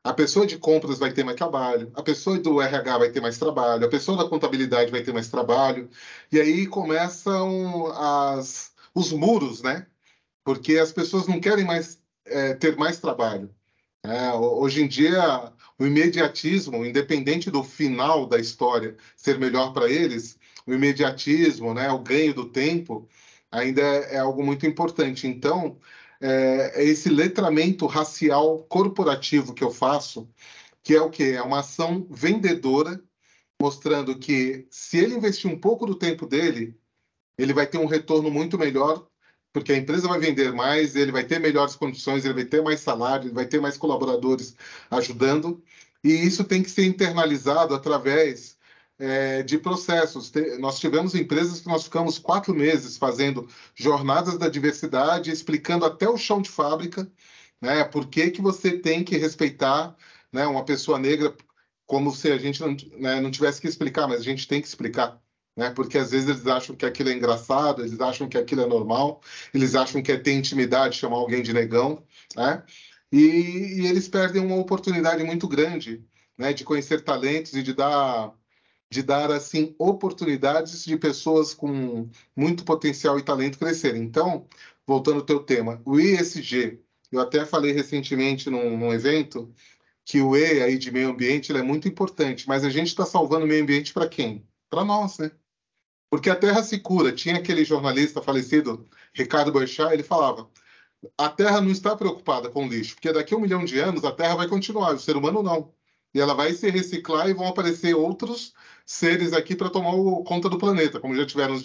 a 0.04 0.14
pessoa 0.14 0.48
de 0.48 0.58
compras 0.58 1.00
vai 1.00 1.14
ter 1.14 1.24
mais 1.24 1.38
trabalho, 1.38 1.92
a 1.96 2.04
pessoa 2.04 2.40
do 2.40 2.62
RH 2.62 2.98
vai 2.98 3.12
ter 3.12 3.22
mais 3.22 3.38
trabalho, 3.38 3.86
a 3.86 3.90
pessoa 3.90 4.18
da 4.24 4.30
contabilidade 4.30 4.92
vai 4.92 5.04
ter 5.04 5.14
mais 5.14 5.30
trabalho, 5.30 5.90
e 6.32 6.40
aí 6.40 6.68
começam 6.68 7.88
as, 7.94 8.74
os 8.96 9.12
muros, 9.12 9.62
né? 9.62 9.88
Porque 10.44 10.78
as 10.78 10.92
pessoas 10.94 11.28
não 11.28 11.40
querem 11.42 11.66
mais 11.66 12.02
é, 12.26 12.54
ter 12.56 12.78
mais 12.78 13.00
trabalho. 13.00 13.54
É, 14.08 14.34
hoje 14.34 14.82
em 14.82 14.88
dia, 14.88 15.52
o 15.78 15.86
imediatismo, 15.86 16.86
independente 16.86 17.52
do 17.52 17.62
final 17.62 18.26
da 18.26 18.40
história 18.40 18.96
ser 19.18 19.38
melhor 19.38 19.74
para 19.74 19.90
eles, 19.90 20.40
o 20.66 20.74
imediatismo, 20.74 21.74
né, 21.74 21.92
o 21.92 22.00
ganho 22.00 22.34
do 22.34 22.50
tempo, 22.50 23.10
ainda 23.52 23.82
é, 23.82 24.16
é 24.16 24.18
algo 24.20 24.42
muito 24.46 24.66
importante. 24.66 25.28
Então, 25.28 25.78
é, 26.22 26.72
é, 26.76 26.84
esse 26.86 27.10
letramento 27.10 27.86
racial 27.86 28.60
corporativo 28.70 29.54
que 29.54 29.64
eu 29.64 29.72
faço, 29.72 30.30
que 30.82 30.96
é 30.96 31.02
o 31.02 31.10
quê? 31.10 31.34
É 31.36 31.42
uma 31.42 31.60
ação 31.60 32.08
vendedora, 32.10 33.02
mostrando 33.62 34.18
que 34.18 34.68
se 34.72 34.98
ele 34.98 35.16
investir 35.16 35.52
um 35.52 35.60
pouco 35.60 35.86
do 35.86 35.96
tempo 35.96 36.26
dele, 36.26 36.80
ele 37.38 37.54
vai 37.54 37.68
ter 37.68 37.78
um 37.78 37.86
retorno 37.88 38.32
muito 38.32 38.58
melhor 38.58 39.06
porque 39.58 39.74
a 39.74 39.78
empresa 39.78 40.08
vai 40.08 40.20
vender 40.20 40.54
mais, 40.54 40.96
ele 40.96 41.12
vai 41.12 41.24
ter 41.24 41.40
melhores 41.40 41.76
condições, 41.76 42.24
ele 42.24 42.36
vai 42.36 42.46
ter 42.46 42.62
mais 42.62 42.80
salário, 42.80 43.26
ele 43.26 43.34
vai 43.34 43.48
ter 43.48 43.60
mais 43.60 43.76
colaboradores 43.76 44.56
ajudando, 44.92 45.64
e 46.04 46.12
isso 46.12 46.44
tem 46.44 46.62
que 46.62 46.70
ser 46.70 46.86
internalizado 46.86 47.74
através 47.74 48.56
é, 49.00 49.42
de 49.42 49.58
processos. 49.58 50.32
Nós 50.60 50.80
tivemos 50.80 51.16
empresas 51.16 51.60
que 51.60 51.68
nós 51.68 51.86
ficamos 51.86 52.20
quatro 52.20 52.54
meses 52.54 52.98
fazendo 52.98 53.48
jornadas 53.74 54.38
da 54.38 54.48
diversidade, 54.48 55.32
explicando 55.32 55.86
até 55.86 56.08
o 56.08 56.18
chão 56.18 56.40
de 56.40 56.50
fábrica, 56.50 57.12
né, 57.60 57.84
por 57.84 58.08
que, 58.08 58.30
que 58.30 58.42
você 58.44 58.78
tem 58.78 59.04
que 59.04 59.18
respeitar 59.18 59.96
né, 60.32 60.46
uma 60.46 60.64
pessoa 60.64 61.00
negra, 61.00 61.36
como 61.88 62.14
se 62.14 62.32
a 62.32 62.38
gente 62.38 62.62
não, 62.62 62.78
né, 63.00 63.20
não 63.20 63.32
tivesse 63.32 63.60
que 63.60 63.68
explicar, 63.68 64.08
mas 64.08 64.20
a 64.20 64.24
gente 64.24 64.48
tem 64.48 64.62
que 64.62 64.68
explicar 64.68 65.20
né? 65.58 65.72
Porque 65.72 65.98
às 65.98 66.12
vezes 66.12 66.30
eles 66.30 66.48
acham 66.48 66.76
que 66.76 66.86
aquilo 66.86 67.10
é 67.10 67.14
engraçado, 67.14 67.82
eles 67.84 68.00
acham 68.00 68.30
que 68.30 68.38
aquilo 68.38 68.62
é 68.62 68.68
normal, 68.68 69.22
eles 69.54 69.76
acham 69.76 70.02
que 70.02 70.12
é 70.12 70.18
ter 70.18 70.34
intimidade, 70.34 70.98
chamar 70.98 71.18
alguém 71.18 71.42
de 71.42 71.52
negão, 71.52 72.04
né? 72.36 72.64
E, 73.12 73.18
e 73.82 73.88
eles 73.88 74.08
perdem 74.08 74.42
uma 74.42 74.58
oportunidade 74.58 75.24
muito 75.24 75.48
grande, 75.48 76.06
né? 76.38 76.54
De 76.54 76.64
conhecer 76.64 77.04
talentos 77.04 77.54
e 77.54 77.64
de 77.64 77.74
dar 77.74 78.34
de 78.90 79.04
dar 79.04 79.32
assim 79.32 79.76
oportunidades 79.78 80.86
de 80.86 80.96
pessoas 80.98 81.54
com 81.54 82.10
muito 82.36 82.64
potencial 82.64 83.20
e 83.20 83.24
talento 83.24 83.60
crescerem. 83.60 84.02
Então, 84.02 84.48
voltando 84.86 85.18
ao 85.18 85.26
teu 85.26 85.42
tema, 85.42 85.82
o 85.86 86.00
ESG, 86.00 86.80
eu 87.12 87.20
até 87.20 87.46
falei 87.46 87.74
recentemente 87.74 88.50
num, 88.50 88.78
num 88.78 88.94
evento 88.94 89.54
que 90.06 90.22
o 90.22 90.38
E 90.38 90.64
aí 90.64 90.78
de 90.78 90.92
meio 90.92 91.10
ambiente 91.10 91.52
é 91.52 91.62
muito 91.62 91.88
importante, 91.88 92.48
mas 92.48 92.64
a 92.64 92.70
gente 92.70 92.88
está 92.88 93.06
salvando 93.06 93.46
o 93.46 93.48
meio 93.48 93.64
ambiente 93.64 93.94
para 93.94 94.08
quem? 94.08 94.48
Para 94.70 94.86
nós, 94.86 95.18
né? 95.18 95.32
Porque 96.10 96.30
a 96.30 96.36
Terra 96.36 96.64
se 96.64 96.80
cura. 96.80 97.12
Tinha 97.12 97.38
aquele 97.38 97.66
jornalista 97.66 98.22
falecido, 98.22 98.88
Ricardo 99.14 99.52
Boechat, 99.52 99.94
ele 99.94 100.04
falava: 100.04 100.50
a 101.18 101.30
Terra 101.30 101.62
não 101.62 101.72
está 101.72 101.96
preocupada 101.96 102.50
com 102.50 102.68
lixo, 102.68 102.96
porque 102.96 103.12
daqui 103.12 103.34
a 103.34 103.38
um 103.38 103.42
milhão 103.42 103.64
de 103.66 103.80
anos 103.80 104.04
a 104.04 104.12
Terra 104.12 104.36
vai 104.36 104.48
continuar, 104.48 104.94
o 104.94 105.00
ser 105.00 105.16
humano 105.16 105.44
não. 105.44 105.74
E 106.14 106.20
ela 106.20 106.34
vai 106.34 106.54
se 106.54 106.70
reciclar 106.70 107.30
e 107.30 107.34
vão 107.34 107.48
aparecer 107.48 107.94
outros 107.96 108.54
seres 108.86 109.34
aqui 109.34 109.56
para 109.56 109.70
tomar 109.70 109.92
conta 110.24 110.50
do 110.50 110.58
planeta, 110.58 111.00
como 111.00 111.16
já 111.16 111.26
tiveram 111.26 111.54
os 111.54 111.64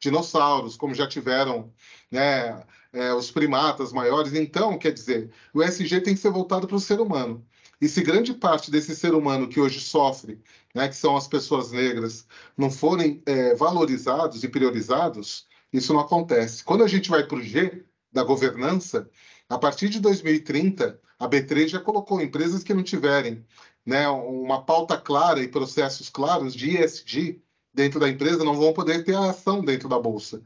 dinossauros, 0.00 0.76
como 0.76 0.94
já 0.94 1.06
tiveram 1.06 1.72
né, 2.10 2.64
é, 2.92 3.12
os 3.14 3.30
primatas 3.30 3.92
maiores. 3.92 4.32
Então, 4.34 4.78
quer 4.78 4.92
dizer, 4.92 5.30
o 5.52 5.62
SG 5.62 6.00
tem 6.00 6.14
que 6.14 6.20
ser 6.20 6.30
voltado 6.30 6.66
para 6.66 6.76
o 6.76 6.80
ser 6.80 7.00
humano. 7.00 7.46
E 7.80 7.88
se 7.88 8.02
grande 8.02 8.34
parte 8.34 8.70
desse 8.70 8.94
ser 8.94 9.14
humano 9.14 9.48
que 9.48 9.60
hoje 9.60 9.80
sofre, 9.80 10.40
né, 10.74 10.88
que 10.88 10.96
são 10.96 11.16
as 11.16 11.28
pessoas 11.28 11.72
negras, 11.72 12.26
não 12.56 12.70
forem 12.70 13.22
é, 13.26 13.54
valorizados 13.54 14.44
e 14.44 14.48
priorizados, 14.48 15.46
isso 15.72 15.92
não 15.92 16.00
acontece. 16.00 16.62
Quando 16.64 16.84
a 16.84 16.88
gente 16.88 17.10
vai 17.10 17.26
para 17.26 17.38
o 17.38 17.42
G 17.42 17.84
da 18.12 18.22
governança, 18.22 19.10
a 19.48 19.58
partir 19.58 19.88
de 19.88 20.00
2030, 20.00 21.00
a 21.18 21.28
B3 21.28 21.68
já 21.68 21.80
colocou 21.80 22.20
empresas 22.20 22.62
que 22.62 22.74
não 22.74 22.82
tiverem 22.82 23.44
né, 23.84 24.08
uma 24.08 24.64
pauta 24.64 24.96
clara 24.96 25.42
e 25.42 25.48
processos 25.48 26.08
claros 26.08 26.54
de 26.54 26.76
ESG 26.76 27.42
dentro 27.72 27.98
da 27.98 28.08
empresa, 28.08 28.44
não 28.44 28.54
vão 28.54 28.72
poder 28.72 29.04
ter 29.04 29.14
a 29.14 29.30
ação 29.30 29.64
dentro 29.64 29.88
da 29.88 29.98
bolsa. 29.98 30.42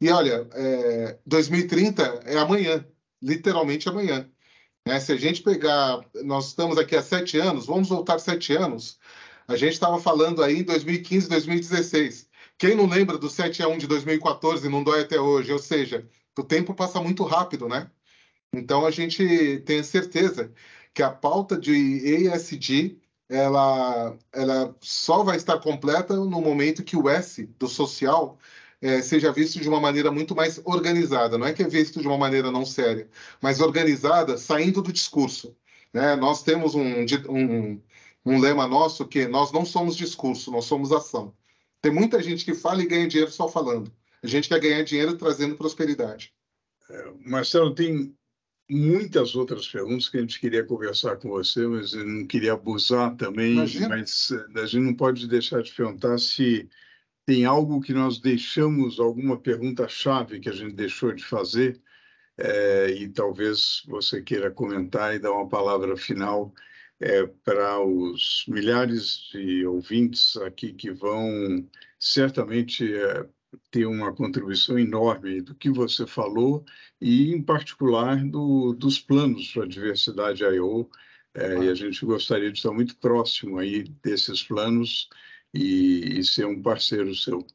E 0.00 0.10
olha, 0.10 0.46
é, 0.52 1.18
2030 1.26 2.02
é 2.26 2.36
amanhã, 2.38 2.86
literalmente 3.22 3.88
amanhã. 3.88 4.30
Né? 4.86 5.00
Se 5.00 5.12
a 5.12 5.16
gente 5.16 5.42
pegar, 5.42 6.00
nós 6.24 6.46
estamos 6.46 6.78
aqui 6.78 6.94
há 6.94 7.02
sete 7.02 7.38
anos, 7.38 7.66
vamos 7.66 7.88
voltar 7.88 8.20
sete 8.20 8.54
anos. 8.54 8.98
A 9.48 9.56
gente 9.56 9.72
estava 9.72 10.00
falando 10.00 10.42
aí 10.42 10.60
em 10.60 10.62
2015, 10.62 11.28
2016. 11.28 12.28
Quem 12.56 12.74
não 12.74 12.86
lembra 12.86 13.18
do 13.18 13.28
7 13.28 13.62
a 13.62 13.68
1 13.68 13.78
de 13.78 13.86
2014 13.86 14.68
não 14.68 14.82
dói 14.82 15.02
até 15.02 15.20
hoje? 15.20 15.52
Ou 15.52 15.58
seja, 15.58 16.08
o 16.38 16.42
tempo 16.42 16.74
passa 16.74 17.00
muito 17.00 17.22
rápido, 17.22 17.68
né? 17.68 17.90
Então 18.52 18.86
a 18.86 18.90
gente 18.90 19.62
tem 19.66 19.82
certeza 19.82 20.52
que 20.94 21.02
a 21.02 21.10
pauta 21.10 21.58
de 21.58 21.72
ESG 21.72 22.98
ela, 23.28 24.16
ela 24.32 24.74
só 24.80 25.22
vai 25.22 25.36
estar 25.36 25.58
completa 25.58 26.16
no 26.16 26.40
momento 26.40 26.84
que 26.84 26.96
o 26.96 27.08
S 27.08 27.44
do 27.58 27.68
social 27.68 28.38
é, 28.80 29.00
seja 29.02 29.32
visto 29.32 29.60
de 29.60 29.68
uma 29.68 29.80
maneira 29.80 30.10
muito 30.10 30.34
mais 30.34 30.60
organizada. 30.64 31.38
Não 31.38 31.46
é 31.46 31.52
que 31.52 31.62
é 31.62 31.68
visto 31.68 32.00
de 32.00 32.06
uma 32.06 32.18
maneira 32.18 32.50
não 32.50 32.64
séria, 32.64 33.08
mas 33.40 33.60
organizada, 33.60 34.36
saindo 34.36 34.82
do 34.82 34.92
discurso. 34.92 35.56
Né? 35.92 36.16
Nós 36.16 36.42
temos 36.42 36.74
um, 36.74 37.04
um, 37.28 37.80
um 38.24 38.40
lema 38.40 38.66
nosso 38.66 39.06
que 39.06 39.26
nós 39.26 39.52
não 39.52 39.64
somos 39.64 39.96
discurso, 39.96 40.50
nós 40.50 40.64
somos 40.64 40.92
ação. 40.92 41.34
Tem 41.80 41.92
muita 41.92 42.22
gente 42.22 42.44
que 42.44 42.54
fala 42.54 42.82
e 42.82 42.86
ganha 42.86 43.08
dinheiro 43.08 43.30
só 43.30 43.48
falando. 43.48 43.92
A 44.22 44.26
gente 44.26 44.48
quer 44.48 44.60
ganhar 44.60 44.82
dinheiro 44.82 45.16
trazendo 45.16 45.56
prosperidade. 45.56 46.32
É, 46.90 47.12
Marcelo, 47.24 47.74
tem 47.74 48.14
muitas 48.68 49.36
outras 49.36 49.68
perguntas 49.68 50.08
que 50.08 50.16
a 50.16 50.20
gente 50.20 50.40
queria 50.40 50.64
conversar 50.64 51.16
com 51.16 51.28
você, 51.28 51.66
mas 51.66 51.92
eu 51.92 52.04
não 52.04 52.26
queria 52.26 52.54
abusar 52.54 53.14
também. 53.16 53.52
Imagina. 53.52 53.88
Mas 53.88 54.30
eh, 54.30 54.60
a 54.60 54.66
gente 54.66 54.84
não 54.84 54.94
pode 54.94 55.28
deixar 55.28 55.62
de 55.62 55.72
perguntar 55.72 56.18
se 56.18 56.68
tem 57.26 57.44
algo 57.44 57.80
que 57.80 57.92
nós 57.92 58.20
deixamos, 58.20 59.00
alguma 59.00 59.36
pergunta-chave 59.36 60.40
que 60.40 60.48
a 60.48 60.52
gente 60.52 60.74
deixou 60.74 61.12
de 61.12 61.24
fazer, 61.24 61.82
é, 62.38 62.90
e 62.90 63.08
talvez 63.08 63.82
você 63.88 64.22
queira 64.22 64.50
comentar 64.50 65.14
e 65.14 65.18
dar 65.18 65.32
uma 65.32 65.48
palavra 65.48 65.96
final 65.96 66.54
é, 67.00 67.26
para 67.26 67.80
os 67.80 68.44
milhares 68.48 69.28
de 69.32 69.66
ouvintes 69.66 70.36
aqui 70.36 70.72
que 70.72 70.92
vão 70.92 71.68
certamente 71.98 72.94
é, 72.94 73.26
ter 73.70 73.86
uma 73.86 74.14
contribuição 74.14 74.78
enorme 74.78 75.40
do 75.40 75.54
que 75.54 75.70
você 75.70 76.06
falou 76.06 76.64
e, 77.00 77.32
em 77.32 77.42
particular, 77.42 78.24
do, 78.24 78.72
dos 78.74 79.00
planos 79.00 79.52
para 79.52 79.64
a 79.64 79.68
diversidade 79.68 80.44
I.O. 80.44 80.88
É, 81.34 81.64
e 81.64 81.68
a 81.68 81.74
gente 81.74 82.04
gostaria 82.06 82.50
de 82.50 82.58
estar 82.58 82.72
muito 82.72 82.96
próximo 82.96 83.58
aí 83.58 83.82
desses 84.02 84.42
planos 84.42 85.08
e, 85.54 86.18
e 86.18 86.24
ser 86.24 86.46
um 86.46 86.60
parceiro 86.62 87.14
seu. 87.14 87.46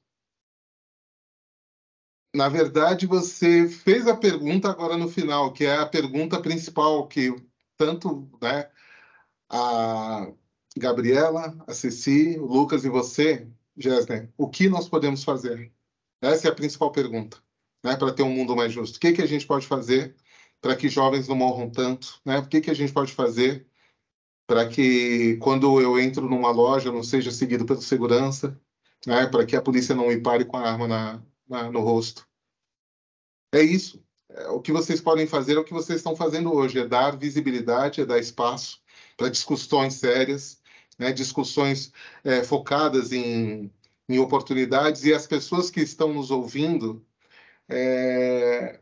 Na 2.33 2.47
verdade, 2.47 3.05
você 3.05 3.67
fez 3.67 4.07
a 4.07 4.15
pergunta 4.15 4.69
agora 4.69 4.97
no 4.97 5.09
final, 5.09 5.51
que 5.51 5.65
é 5.65 5.77
a 5.77 5.85
pergunta 5.85 6.41
principal 6.41 7.07
que 7.07 7.35
tanto 7.77 8.29
né, 8.41 8.69
a 9.49 10.31
Gabriela, 10.77 11.61
a 11.67 11.73
Ceci, 11.73 12.37
o 12.39 12.45
Lucas 12.45 12.85
e 12.85 12.89
você, 12.89 13.47
Gessner, 13.75 14.31
o 14.37 14.49
que 14.49 14.69
nós 14.69 14.87
podemos 14.87 15.23
fazer? 15.23 15.73
Essa 16.21 16.47
é 16.47 16.51
a 16.51 16.55
principal 16.55 16.91
pergunta, 16.91 17.37
né, 17.83 17.97
para 17.97 18.13
ter 18.13 18.23
um 18.23 18.33
mundo 18.33 18.55
mais 18.55 18.71
justo. 18.71 18.95
O 18.95 18.99
que, 18.99 19.11
que 19.11 19.21
a 19.21 19.25
gente 19.25 19.45
pode 19.45 19.67
fazer 19.67 20.15
para 20.61 20.75
que 20.75 20.87
jovens 20.87 21.27
não 21.27 21.35
morram 21.35 21.69
tanto? 21.69 22.21
Né? 22.23 22.37
O 22.39 22.47
que, 22.47 22.61
que 22.61 22.71
a 22.71 22.75
gente 22.75 22.93
pode 22.93 23.11
fazer 23.13 23.67
para 24.51 24.67
que, 24.67 25.37
quando 25.37 25.79
eu 25.79 25.97
entro 25.97 26.29
numa 26.29 26.51
loja, 26.51 26.91
não 26.91 27.03
seja 27.03 27.31
seguido 27.31 27.65
pelo 27.65 27.81
segurança? 27.81 28.59
Né? 29.07 29.25
Para 29.25 29.45
que 29.45 29.55
a 29.55 29.61
polícia 29.61 29.95
não 29.95 30.09
me 30.09 30.19
pare 30.19 30.43
com 30.43 30.57
a 30.57 30.69
arma 30.69 30.89
na, 30.89 31.21
na, 31.47 31.71
no 31.71 31.79
rosto? 31.79 32.27
É 33.53 33.61
isso. 33.61 34.03
É, 34.29 34.49
o 34.49 34.59
que 34.59 34.73
vocês 34.73 34.99
podem 34.99 35.25
fazer 35.25 35.55
é 35.55 35.59
o 35.59 35.63
que 35.63 35.71
vocês 35.71 35.99
estão 35.99 36.17
fazendo 36.17 36.53
hoje, 36.53 36.79
é 36.79 36.85
dar 36.85 37.17
visibilidade, 37.17 38.01
é 38.01 38.05
dar 38.05 38.19
espaço 38.19 38.81
para 39.15 39.29
discussões 39.29 39.93
sérias, 39.93 40.59
né, 40.99 41.13
discussões 41.13 41.93
é, 42.21 42.43
focadas 42.43 43.13
em, 43.13 43.71
em, 44.09 44.19
oportunidades, 44.19 45.05
e 45.05 45.13
as 45.13 45.25
pessoas 45.25 45.69
que 45.69 45.79
estão 45.79 46.13
nos 46.13 46.29
ouvindo, 46.29 47.05
é, 47.69 48.80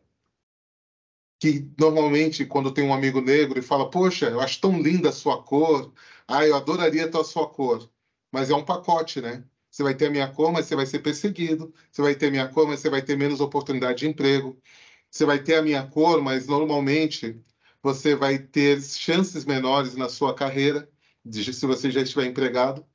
que 1.40 1.72
normalmente, 1.80 2.46
quando 2.46 2.74
tem 2.74 2.86
um 2.86 2.94
amigo 2.94 3.22
negro 3.22 3.60
e 3.60 3.62
fala, 3.62 3.90
poxa, 3.90 4.30
eu 4.30 4.42
acho 4.42 4.60
tão 4.62 4.82
linda 4.82 5.10
a 5.10 5.14
sua 5.14 5.42
cor, 5.44 5.94
ah, 6.28 6.46
eu 6.46 6.56
adoraria 6.56 7.10
ter 7.10 7.18
a 7.18 7.24
sua 7.24 7.48
cor, 7.50 7.90
mas 8.32 8.50
é 8.50 8.56
um 8.56 8.66
pacote, 8.66 9.22
né? 9.22 9.44
Você 9.72 9.84
vai 9.84 9.96
ter 9.96 10.08
a 10.08 10.10
minha 10.10 10.28
cor, 10.28 10.52
mas 10.52 10.66
você 10.66 10.76
vai 10.76 10.86
ser 10.86 11.00
perseguido. 11.00 11.74
Você 11.92 12.02
vai 12.02 12.16
ter 12.16 12.28
a 12.28 12.32
minha 12.32 12.48
cor, 12.48 12.68
mas 12.68 12.80
você 12.80 12.90
vai 12.90 13.02
ter 13.02 13.16
menos 13.18 13.40
oportunidade 13.40 14.00
de 14.00 14.08
emprego. 14.08 14.60
Você 15.10 15.26
vai 15.26 15.42
ter 15.42 15.56
a 15.56 15.62
minha 15.62 15.88
cor, 15.88 16.22
mas 16.22 16.48
normalmente 16.48 17.40
você 17.82 18.16
vai 18.16 18.38
ter 18.40 18.82
chances 18.82 19.46
menores 19.46 19.96
na 19.96 20.10
sua 20.10 20.34
carreira, 20.36 20.90
se 21.32 21.66
você 21.66 21.92
já 21.92 22.02
estiver 22.02 22.26
empregado, 22.26 22.86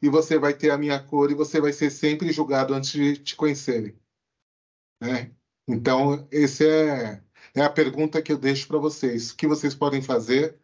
e 0.00 0.08
você 0.08 0.38
vai 0.38 0.54
ter 0.54 0.70
a 0.70 0.78
minha 0.78 0.98
cor 1.00 1.30
e 1.30 1.34
você 1.34 1.60
vai 1.60 1.72
ser 1.72 1.90
sempre 1.90 2.32
julgado 2.32 2.74
antes 2.74 2.92
de 2.92 3.16
te 3.18 3.36
conhecerem. 3.36 3.96
Né? 5.00 5.32
Então, 5.68 6.26
essa 6.30 6.64
é, 6.64 7.22
é 7.54 7.62
a 7.62 7.70
pergunta 7.70 8.22
que 8.22 8.32
eu 8.32 8.38
deixo 8.38 8.66
para 8.68 8.78
vocês. 8.78 9.30
O 9.30 9.36
que 9.36 9.46
vocês 9.46 9.74
podem 9.74 10.02
fazer? 10.02 10.58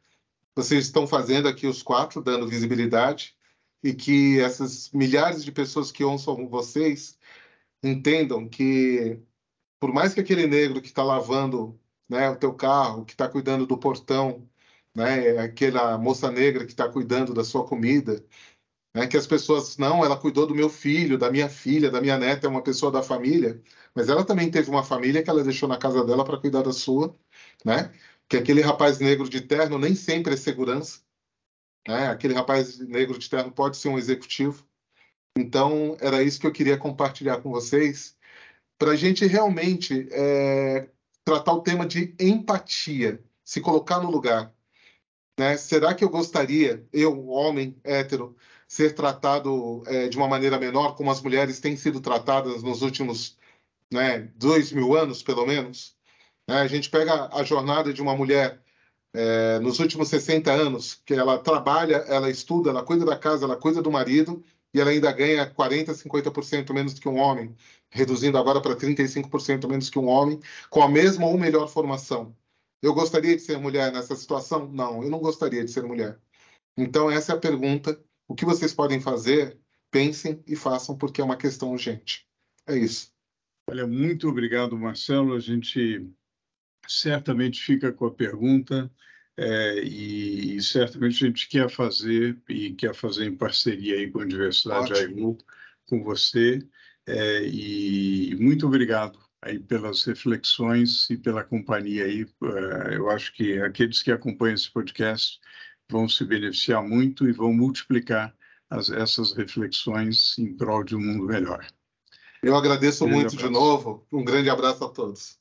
Vocês 0.54 0.86
estão 0.86 1.06
fazendo 1.06 1.48
aqui 1.48 1.66
os 1.66 1.82
quatro, 1.82 2.22
dando 2.22 2.48
visibilidade, 2.48 3.36
e 3.82 3.94
que 3.94 4.40
essas 4.40 4.90
milhares 4.92 5.44
de 5.44 5.52
pessoas 5.52 5.92
que 5.92 6.04
ouçam 6.04 6.48
vocês 6.48 7.18
entendam 7.82 8.48
que, 8.48 9.20
por 9.80 9.92
mais 9.92 10.14
que 10.14 10.20
aquele 10.20 10.46
negro 10.46 10.80
que 10.80 10.88
está 10.88 11.02
lavando 11.04 11.78
né, 12.08 12.28
o 12.30 12.36
teu 12.36 12.54
carro, 12.54 13.04
que 13.04 13.12
está 13.12 13.28
cuidando 13.28 13.66
do 13.66 13.78
portão, 13.78 14.48
né, 14.94 15.38
aquela 15.38 15.98
moça 15.98 16.30
negra 16.30 16.64
que 16.66 16.72
está 16.72 16.88
cuidando 16.88 17.34
da 17.34 17.44
sua 17.44 17.66
comida, 17.66 18.24
né, 18.94 19.06
que 19.06 19.16
as 19.16 19.26
pessoas, 19.26 19.76
não, 19.76 20.04
ela 20.04 20.16
cuidou 20.16 20.46
do 20.46 20.54
meu 20.54 20.68
filho, 20.68 21.18
da 21.18 21.30
minha 21.30 21.48
filha, 21.48 21.90
da 21.90 22.00
minha 22.00 22.18
neta, 22.18 22.46
é 22.46 22.50
uma 22.50 22.62
pessoa 22.62 22.90
da 22.90 23.02
família, 23.02 23.60
mas 23.94 24.08
ela 24.08 24.24
também 24.24 24.50
teve 24.50 24.70
uma 24.70 24.82
família 24.84 25.22
que 25.22 25.30
ela 25.30 25.44
deixou 25.44 25.68
na 25.68 25.78
casa 25.78 26.04
dela 26.04 26.24
para 26.24 26.38
cuidar 26.38 26.62
da 26.62 26.72
sua, 26.72 27.16
né? 27.64 27.92
Que 28.28 28.36
aquele 28.36 28.60
rapaz 28.60 28.98
negro 28.98 29.28
de 29.28 29.40
terno 29.40 29.78
nem 29.78 29.94
sempre 29.94 30.34
é 30.34 30.36
segurança, 30.36 31.00
né? 31.86 32.08
Aquele 32.08 32.34
rapaz 32.34 32.78
negro 32.78 33.18
de 33.18 33.28
terno 33.28 33.52
pode 33.52 33.76
ser 33.76 33.88
um 33.88 33.98
executivo. 33.98 34.66
Então, 35.36 35.96
era 36.00 36.22
isso 36.22 36.40
que 36.40 36.46
eu 36.46 36.52
queria 36.52 36.76
compartilhar 36.76 37.40
com 37.40 37.50
vocês, 37.50 38.16
para 38.78 38.92
a 38.92 38.96
gente 38.96 39.26
realmente 39.26 40.08
é, 40.12 40.88
tratar 41.24 41.52
o 41.52 41.62
tema 41.62 41.86
de 41.86 42.14
empatia, 42.18 43.22
se 43.44 43.60
colocar 43.60 44.00
no 44.00 44.10
lugar. 44.10 44.54
Né? 45.38 45.56
Será 45.56 45.94
que 45.94 46.04
eu 46.04 46.08
gostaria, 46.08 46.86
eu, 46.92 47.28
homem 47.28 47.76
hétero, 47.84 48.36
ser 48.68 48.94
tratado 48.94 49.82
é, 49.86 50.08
de 50.08 50.16
uma 50.16 50.28
maneira 50.28 50.58
menor, 50.58 50.94
como 50.94 51.10
as 51.10 51.22
mulheres 51.22 51.60
têm 51.60 51.76
sido 51.76 52.00
tratadas 52.00 52.62
nos 52.62 52.82
últimos 52.82 53.36
né, 53.92 54.30
dois 54.36 54.70
mil 54.72 54.96
anos, 54.96 55.22
pelo 55.22 55.46
menos? 55.46 55.96
É, 56.48 56.54
a 56.54 56.66
gente 56.68 56.90
pega 56.90 57.28
a 57.34 57.42
jornada 57.42 57.92
de 57.92 58.02
uma 58.02 58.14
mulher 58.16 58.62
é, 59.14 59.58
nos 59.60 59.78
últimos 59.80 60.08
60 60.08 60.52
anos, 60.52 61.00
que 61.04 61.14
ela 61.14 61.38
trabalha, 61.38 61.96
ela 62.08 62.30
estuda, 62.30 62.70
ela 62.70 62.84
cuida 62.84 63.04
da 63.04 63.16
casa, 63.18 63.44
ela 63.46 63.56
cuida 63.56 63.82
do 63.82 63.90
marido, 63.90 64.44
e 64.72 64.80
ela 64.80 64.90
ainda 64.90 65.10
ganha 65.12 65.50
40%, 65.54 65.94
50% 65.94 66.72
menos 66.74 66.98
que 66.98 67.08
um 67.08 67.18
homem 67.18 67.56
reduzindo 67.90 68.36
agora 68.38 68.60
para 68.60 68.76
35% 68.76 69.66
menos 69.68 69.88
que 69.90 69.98
um 69.98 70.06
homem, 70.08 70.40
com 70.70 70.82
a 70.82 70.88
mesma 70.88 71.26
ou 71.26 71.38
melhor 71.38 71.68
formação. 71.68 72.36
Eu 72.82 72.94
gostaria 72.94 73.34
de 73.34 73.42
ser 73.42 73.58
mulher 73.58 73.92
nessa 73.92 74.14
situação? 74.14 74.68
Não, 74.68 75.02
eu 75.02 75.10
não 75.10 75.18
gostaria 75.18 75.64
de 75.64 75.70
ser 75.70 75.82
mulher. 75.82 76.18
Então, 76.76 77.10
essa 77.10 77.32
é 77.32 77.36
a 77.36 77.38
pergunta. 77.38 78.00
O 78.28 78.34
que 78.34 78.44
vocês 78.44 78.74
podem 78.74 79.00
fazer? 79.00 79.58
Pensem 79.90 80.44
e 80.46 80.54
façam, 80.54 80.96
porque 80.96 81.20
é 81.20 81.24
uma 81.24 81.36
questão 81.36 81.72
urgente. 81.72 82.28
É 82.66 82.76
isso. 82.76 83.10
Olha, 83.68 83.86
muito 83.86 84.28
obrigado, 84.28 84.78
Marcelo. 84.78 85.34
A 85.34 85.40
gente 85.40 86.06
certamente 86.86 87.62
fica 87.62 87.90
com 87.90 88.06
a 88.06 88.14
pergunta 88.14 88.90
é, 89.36 89.82
e, 89.84 90.56
e, 90.56 90.62
certamente 90.62 91.24
a 91.24 91.28
gente 91.28 91.48
quer 91.48 91.70
fazer 91.70 92.36
e 92.48 92.74
quer 92.74 92.94
fazer 92.94 93.24
em 93.26 93.36
parceria 93.36 93.94
aí 93.94 94.10
com 94.10 94.18
a 94.18 94.22
Universidade 94.22 94.92
AIU, 94.92 95.38
com 95.86 96.02
você. 96.02 96.58
É, 97.06 97.44
e 97.46 98.36
muito 98.38 98.66
obrigado 98.66 99.18
aí 99.40 99.58
pelas 99.58 100.04
reflexões 100.04 101.08
e 101.08 101.16
pela 101.16 101.44
companhia 101.44 102.04
aí. 102.04 102.26
É, 102.42 102.96
eu 102.96 103.08
acho 103.10 103.32
que 103.32 103.60
aqueles 103.62 104.02
que 104.02 104.10
acompanham 104.10 104.54
esse 104.54 104.70
podcast 104.70 105.38
vão 105.90 106.08
se 106.08 106.24
beneficiar 106.24 106.82
muito 106.82 107.28
e 107.28 107.32
vão 107.32 107.52
multiplicar 107.52 108.34
as, 108.70 108.90
essas 108.90 109.32
reflexões 109.32 110.36
em 110.38 110.56
prol 110.56 110.84
de 110.84 110.94
um 110.94 111.00
mundo 111.00 111.24
melhor. 111.24 111.66
Eu 112.42 112.54
agradeço 112.54 113.04
um 113.04 113.08
muito 113.08 113.28
abraço. 113.28 113.46
de 113.46 113.50
novo. 113.50 114.06
Um 114.12 114.24
grande 114.24 114.48
abraço 114.50 114.84
a 114.84 114.88
todos. 114.88 115.38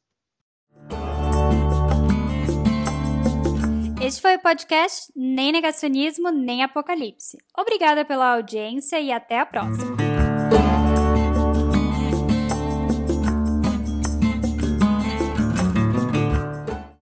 Este 4.02 4.22
foi 4.22 4.36
o 4.36 4.40
podcast 4.40 5.12
Nem 5.16 5.52
Negacionismo, 5.52 6.32
Nem 6.32 6.64
Apocalipse. 6.64 7.38
Obrigada 7.58 8.06
pela 8.06 8.36
audiência 8.36 9.00
e 9.00 9.12
até 9.12 9.40
a 9.40 9.46
próxima. 9.46 10.17